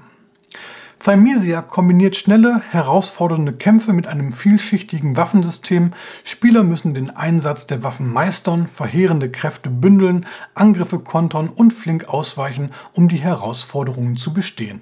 Thymesia 1.00 1.62
kombiniert 1.62 2.18
schnelle, 2.18 2.62
herausfordernde 2.72 3.54
Kämpfe 3.54 3.94
mit 3.94 4.06
einem 4.08 4.34
vielschichtigen 4.34 5.16
Waffensystem. 5.16 5.94
Spieler 6.26 6.64
müssen 6.64 6.94
den 6.94 7.10
Einsatz 7.10 7.68
der 7.68 7.84
Waffen 7.84 8.12
meistern, 8.12 8.68
verheerende 8.68 9.32
Kräfte 9.32 9.70
bündeln, 9.70 10.26
Angriffe 10.56 11.00
kontern 11.00 11.48
und 11.48 11.72
flink 11.72 12.10
ausweichen, 12.10 12.72
um 12.92 13.08
die 13.08 13.18
Herausforderungen 13.18 14.18
zu 14.18 14.34
bestehen. 14.34 14.82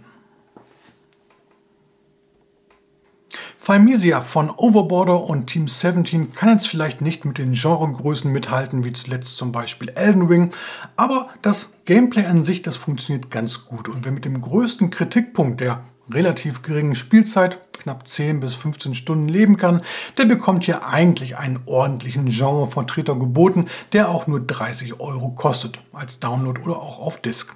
Thymesia 3.64 4.22
von 4.22 4.50
Overborder 4.50 5.24
und 5.24 5.48
Team 5.48 5.68
17 5.68 6.34
kann 6.34 6.50
jetzt 6.50 6.68
vielleicht 6.68 7.02
nicht 7.02 7.26
mit 7.26 7.38
den 7.38 7.52
Genregrößen 7.52 8.32
mithalten, 8.32 8.86
wie 8.86 8.94
zuletzt 8.94 9.38
zum 9.38 9.52
Beispiel 9.52 9.90
Elden 9.90 10.24
Ring, 10.24 10.52
aber 10.96 11.28
das 11.44 11.70
Gameplay 11.86 12.26
an 12.26 12.44
sich, 12.44 12.62
das 12.62 12.78
funktioniert 12.78 13.30
ganz 13.30 13.66
gut. 13.66 13.88
Und 13.90 14.06
wer 14.06 14.14
mit 14.14 14.26
dem 14.26 14.42
größten 14.42 14.90
Kritikpunkt 14.90 15.60
der 15.60 15.84
relativ 16.12 16.62
geringen 16.62 16.96
Spielzeit, 16.96 17.60
knapp 17.74 18.08
10 18.08 18.40
bis 18.40 18.56
15 18.56 18.96
Stunden 18.96 19.28
leben 19.28 19.58
kann, 19.58 19.82
der 20.18 20.26
bekommt 20.26 20.66
hier 20.66 20.86
eigentlich 20.86 21.38
einen 21.38 21.60
ordentlichen 21.66 22.28
Genrevertreter 22.28 23.16
geboten, 23.16 23.68
der 23.94 24.10
auch 24.10 24.28
nur 24.28 24.40
30 24.40 25.00
Euro 25.00 25.30
kostet, 25.30 25.80
als 25.94 26.20
Download 26.20 26.62
oder 26.62 26.78
auch 26.78 27.00
auf 27.00 27.22
Disk. 27.22 27.56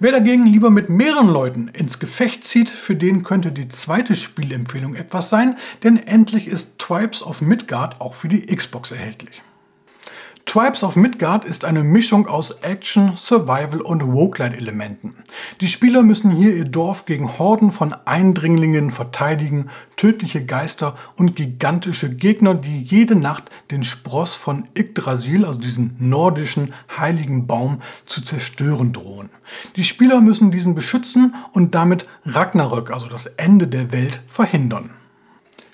Wer 0.00 0.10
dagegen 0.10 0.46
lieber 0.46 0.70
mit 0.70 0.88
mehreren 0.88 1.28
Leuten 1.28 1.68
ins 1.68 2.00
Gefecht 2.00 2.44
zieht, 2.44 2.68
für 2.68 2.96
den 2.96 3.22
könnte 3.22 3.52
die 3.52 3.68
zweite 3.68 4.16
Spielempfehlung 4.16 4.96
etwas 4.96 5.30
sein, 5.30 5.56
denn 5.84 5.96
endlich 5.96 6.48
ist 6.48 6.78
Tribes 6.78 7.22
of 7.22 7.40
Midgard 7.40 8.00
auch 8.00 8.14
für 8.14 8.28
die 8.28 8.46
Xbox 8.46 8.90
erhältlich. 8.90 9.42
Tribes 10.54 10.84
of 10.84 10.94
Midgard 10.94 11.44
ist 11.44 11.64
eine 11.64 11.82
Mischung 11.82 12.28
aus 12.28 12.52
Action, 12.62 13.16
Survival 13.16 13.80
und 13.80 14.02
Roguelite-Elementen. 14.02 15.16
Die 15.60 15.66
Spieler 15.66 16.04
müssen 16.04 16.30
hier 16.30 16.54
ihr 16.54 16.64
Dorf 16.64 17.06
gegen 17.06 17.40
Horden 17.40 17.72
von 17.72 17.92
Eindringlingen 17.92 18.92
verteidigen, 18.92 19.68
tödliche 19.96 20.44
Geister 20.44 20.94
und 21.16 21.34
gigantische 21.34 22.14
Gegner, 22.14 22.54
die 22.54 22.84
jede 22.84 23.16
Nacht 23.16 23.50
den 23.72 23.82
Spross 23.82 24.36
von 24.36 24.68
Yggdrasil, 24.78 25.44
also 25.44 25.58
diesen 25.58 25.96
nordischen 25.98 26.72
heiligen 26.96 27.48
Baum, 27.48 27.80
zu 28.06 28.22
zerstören 28.22 28.92
drohen. 28.92 29.30
Die 29.74 29.82
Spieler 29.82 30.20
müssen 30.20 30.52
diesen 30.52 30.76
beschützen 30.76 31.34
und 31.52 31.74
damit 31.74 32.06
Ragnarök, 32.26 32.92
also 32.92 33.08
das 33.08 33.26
Ende 33.26 33.66
der 33.66 33.90
Welt, 33.90 34.22
verhindern. 34.28 34.90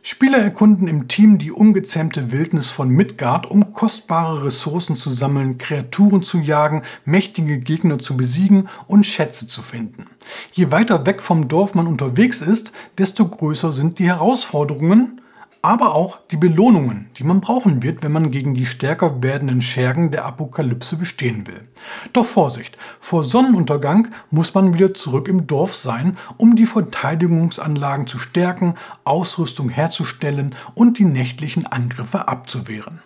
Spieler 0.02 0.38
erkunden 0.38 0.88
im 0.88 1.08
Team 1.08 1.38
die 1.38 1.52
ungezähmte 1.52 2.32
Wildnis 2.32 2.70
von 2.70 2.88
Midgard, 2.88 3.50
um 3.50 3.74
kostbare 3.74 4.44
Ressourcen 4.44 4.96
zu 4.96 5.10
sammeln, 5.10 5.58
Kreaturen 5.58 6.22
zu 6.22 6.38
jagen, 6.38 6.84
mächtige 7.04 7.58
Gegner 7.58 7.98
zu 7.98 8.16
besiegen 8.16 8.68
und 8.86 9.04
Schätze 9.04 9.46
zu 9.46 9.60
finden. 9.60 10.06
Je 10.52 10.70
weiter 10.70 11.04
weg 11.04 11.20
vom 11.20 11.48
Dorf 11.48 11.74
man 11.74 11.86
unterwegs 11.86 12.40
ist, 12.40 12.72
desto 12.96 13.28
größer 13.28 13.72
sind 13.72 13.98
die 13.98 14.06
Herausforderungen, 14.06 15.19
aber 15.62 15.94
auch 15.94 16.18
die 16.30 16.36
Belohnungen, 16.36 17.10
die 17.16 17.24
man 17.24 17.40
brauchen 17.40 17.82
wird, 17.82 18.02
wenn 18.02 18.12
man 18.12 18.30
gegen 18.30 18.54
die 18.54 18.64
stärker 18.64 19.22
werdenden 19.22 19.60
Schergen 19.60 20.10
der 20.10 20.24
Apokalypse 20.24 20.96
bestehen 20.96 21.46
will. 21.46 21.68
Doch 22.12 22.24
Vorsicht, 22.24 22.78
vor 22.98 23.24
Sonnenuntergang 23.24 24.08
muss 24.30 24.54
man 24.54 24.72
wieder 24.72 24.94
zurück 24.94 25.28
im 25.28 25.46
Dorf 25.46 25.74
sein, 25.74 26.16
um 26.38 26.56
die 26.56 26.66
Verteidigungsanlagen 26.66 28.06
zu 28.06 28.18
stärken, 28.18 28.74
Ausrüstung 29.04 29.68
herzustellen 29.68 30.54
und 30.74 30.98
die 30.98 31.04
nächtlichen 31.04 31.66
Angriffe 31.66 32.26
abzuwehren. 32.28 33.00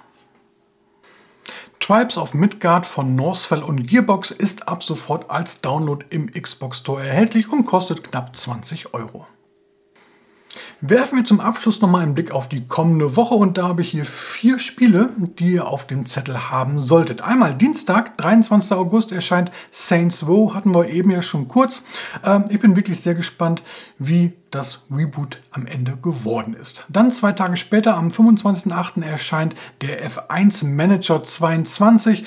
Tribes 1.81 2.17
of 2.17 2.33
Midgard 2.35 2.87
von 2.87 3.15
Northfell 3.15 3.63
und 3.63 3.87
Gearbox 3.87 4.31
ist 4.31 4.69
ab 4.69 4.83
sofort 4.83 5.29
als 5.29 5.61
Download 5.61 6.05
im 6.09 6.33
Xbox 6.33 6.79
Store 6.79 7.07
erhältlich 7.07 7.53
und 7.53 7.67
kostet 7.67 8.05
knapp 8.05 8.35
20 8.35 8.95
Euro. 8.95 9.27
Werfen 10.87 11.17
wir 11.17 11.25
zum 11.25 11.41
Abschluss 11.41 11.81
nochmal 11.81 12.03
einen 12.03 12.13
Blick 12.13 12.31
auf 12.31 12.47
die 12.47 12.67
kommende 12.67 13.17
Woche 13.17 13.35
und 13.35 13.57
da 13.57 13.69
habe 13.69 13.81
ich 13.81 13.89
hier 13.89 14.05
vier 14.05 14.59
Spiele, 14.59 15.09
die 15.17 15.53
ihr 15.55 15.67
auf 15.67 15.87
dem 15.87 16.05
Zettel 16.05 16.51
haben 16.51 16.79
solltet. 16.79 17.23
Einmal 17.23 17.55
Dienstag, 17.55 18.19
23. 18.19 18.77
August 18.77 19.11
erscheint 19.11 19.51
Saints 19.71 20.27
Row, 20.27 20.53
hatten 20.53 20.75
wir 20.75 20.91
eben 20.91 21.11
ja 21.11 21.23
schon 21.23 21.49
kurz. 21.49 21.85
Ähm, 22.23 22.45
ich 22.51 22.61
bin 22.61 22.77
wirklich 22.77 23.01
sehr 23.01 23.15
gespannt, 23.15 23.63
wie 23.99 24.35
das 24.51 24.83
Reboot 24.95 25.41
am 25.53 25.67
Ende 25.67 25.97
geworden 25.97 26.53
ist. 26.53 26.85
Dann 26.91 27.11
zwei 27.11 27.33
Tage 27.33 27.57
später, 27.57 27.97
am 27.97 28.09
25.08. 28.09 29.03
erscheint 29.03 29.55
der 29.81 30.07
F1 30.07 30.67
Manager 30.67 31.25
22. 31.25 32.27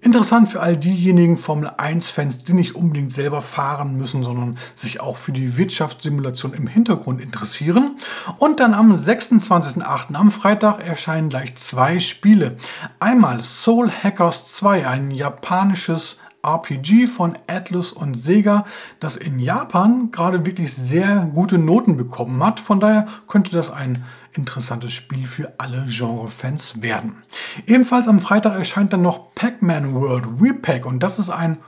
Interessant 0.00 0.48
für 0.48 0.60
all 0.60 0.76
diejenigen 0.76 1.36
Formel 1.36 1.70
1-Fans, 1.70 2.44
die 2.44 2.52
nicht 2.52 2.76
unbedingt 2.76 3.12
selber 3.12 3.42
fahren 3.42 3.96
müssen, 3.96 4.22
sondern 4.22 4.56
sich 4.76 5.00
auch 5.00 5.16
für 5.16 5.32
die 5.32 5.58
Wirtschaftssimulation 5.58 6.52
im 6.52 6.68
Hintergrund 6.68 7.20
interessieren. 7.20 7.96
Und 8.38 8.60
dann 8.60 8.74
am 8.74 8.92
26.08. 8.92 10.14
am 10.14 10.30
Freitag 10.30 10.86
erscheinen 10.86 11.30
gleich 11.30 11.56
zwei 11.56 11.98
Spiele. 11.98 12.58
Einmal 13.00 13.42
Soul 13.42 13.90
Hackers 13.90 14.54
2, 14.54 14.86
ein 14.86 15.10
japanisches 15.10 16.16
RPG 16.44 17.08
von 17.08 17.36
Atlus 17.48 17.90
und 17.90 18.14
Sega, 18.14 18.66
das 19.00 19.16
in 19.16 19.40
Japan 19.40 20.12
gerade 20.12 20.46
wirklich 20.46 20.72
sehr 20.74 21.28
gute 21.34 21.58
Noten 21.58 21.96
bekommen 21.96 22.42
hat. 22.44 22.60
Von 22.60 22.78
daher 22.78 23.06
könnte 23.26 23.50
das 23.50 23.70
ein 23.70 24.04
interessantes 24.38 24.92
Spiel 24.92 25.26
für 25.26 25.52
alle 25.58 25.86
Genre-Fans 25.88 26.80
werden. 26.80 27.22
Ebenfalls 27.66 28.08
am 28.08 28.20
Freitag 28.20 28.54
erscheint 28.54 28.92
dann 28.92 29.02
noch 29.02 29.34
Pac-Man 29.34 29.94
World 29.94 30.26
Repack 30.40 30.86
und 30.86 31.02
das 31.02 31.18
ist 31.18 31.28
ein 31.28 31.58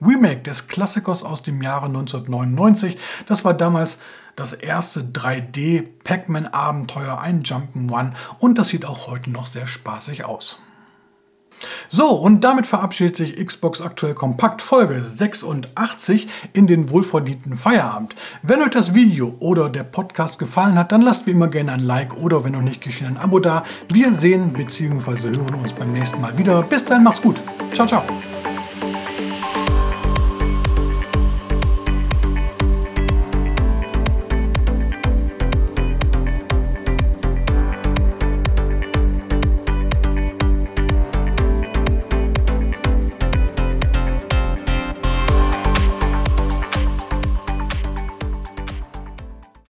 Remake 0.00 0.42
des 0.42 0.68
Klassikers 0.68 1.22
aus 1.22 1.42
dem 1.42 1.62
Jahre 1.62 1.86
1999. 1.86 2.96
Das 3.26 3.44
war 3.44 3.54
damals 3.54 3.98
das 4.36 4.52
erste 4.52 5.02
3D 5.02 5.84
Pac-Man-Abenteuer, 6.04 7.20
ein 7.20 7.42
Jump'n'One 7.42 8.12
und 8.38 8.58
das 8.58 8.68
sieht 8.68 8.84
auch 8.84 9.08
heute 9.08 9.30
noch 9.30 9.46
sehr 9.46 9.66
spaßig 9.66 10.24
aus. 10.24 10.58
So, 11.94 12.08
und 12.08 12.40
damit 12.40 12.64
verabschiedet 12.64 13.16
sich 13.16 13.36
Xbox 13.36 13.82
Aktuell 13.82 14.14
Kompakt 14.14 14.62
Folge 14.62 14.98
86 15.04 16.26
in 16.54 16.66
den 16.66 16.88
wohlverdienten 16.88 17.54
Feierabend. 17.54 18.14
Wenn 18.42 18.62
euch 18.62 18.70
das 18.70 18.94
Video 18.94 19.34
oder 19.40 19.68
der 19.68 19.82
Podcast 19.82 20.38
gefallen 20.38 20.78
hat, 20.78 20.90
dann 20.90 21.02
lasst 21.02 21.26
wie 21.26 21.32
immer 21.32 21.48
gerne 21.48 21.72
ein 21.72 21.80
Like 21.80 22.16
oder 22.16 22.44
wenn 22.44 22.52
noch 22.52 22.62
nicht 22.62 22.80
geschehen 22.80 23.08
ein 23.08 23.18
Abo 23.18 23.40
da. 23.40 23.64
Wir 23.92 24.14
sehen 24.14 24.54
bzw. 24.54 25.36
hören 25.36 25.54
uns 25.56 25.74
beim 25.74 25.92
nächsten 25.92 26.22
Mal 26.22 26.38
wieder. 26.38 26.62
Bis 26.62 26.82
dann, 26.82 27.04
macht's 27.04 27.20
gut. 27.20 27.42
Ciao, 27.74 27.86
ciao. 27.86 28.02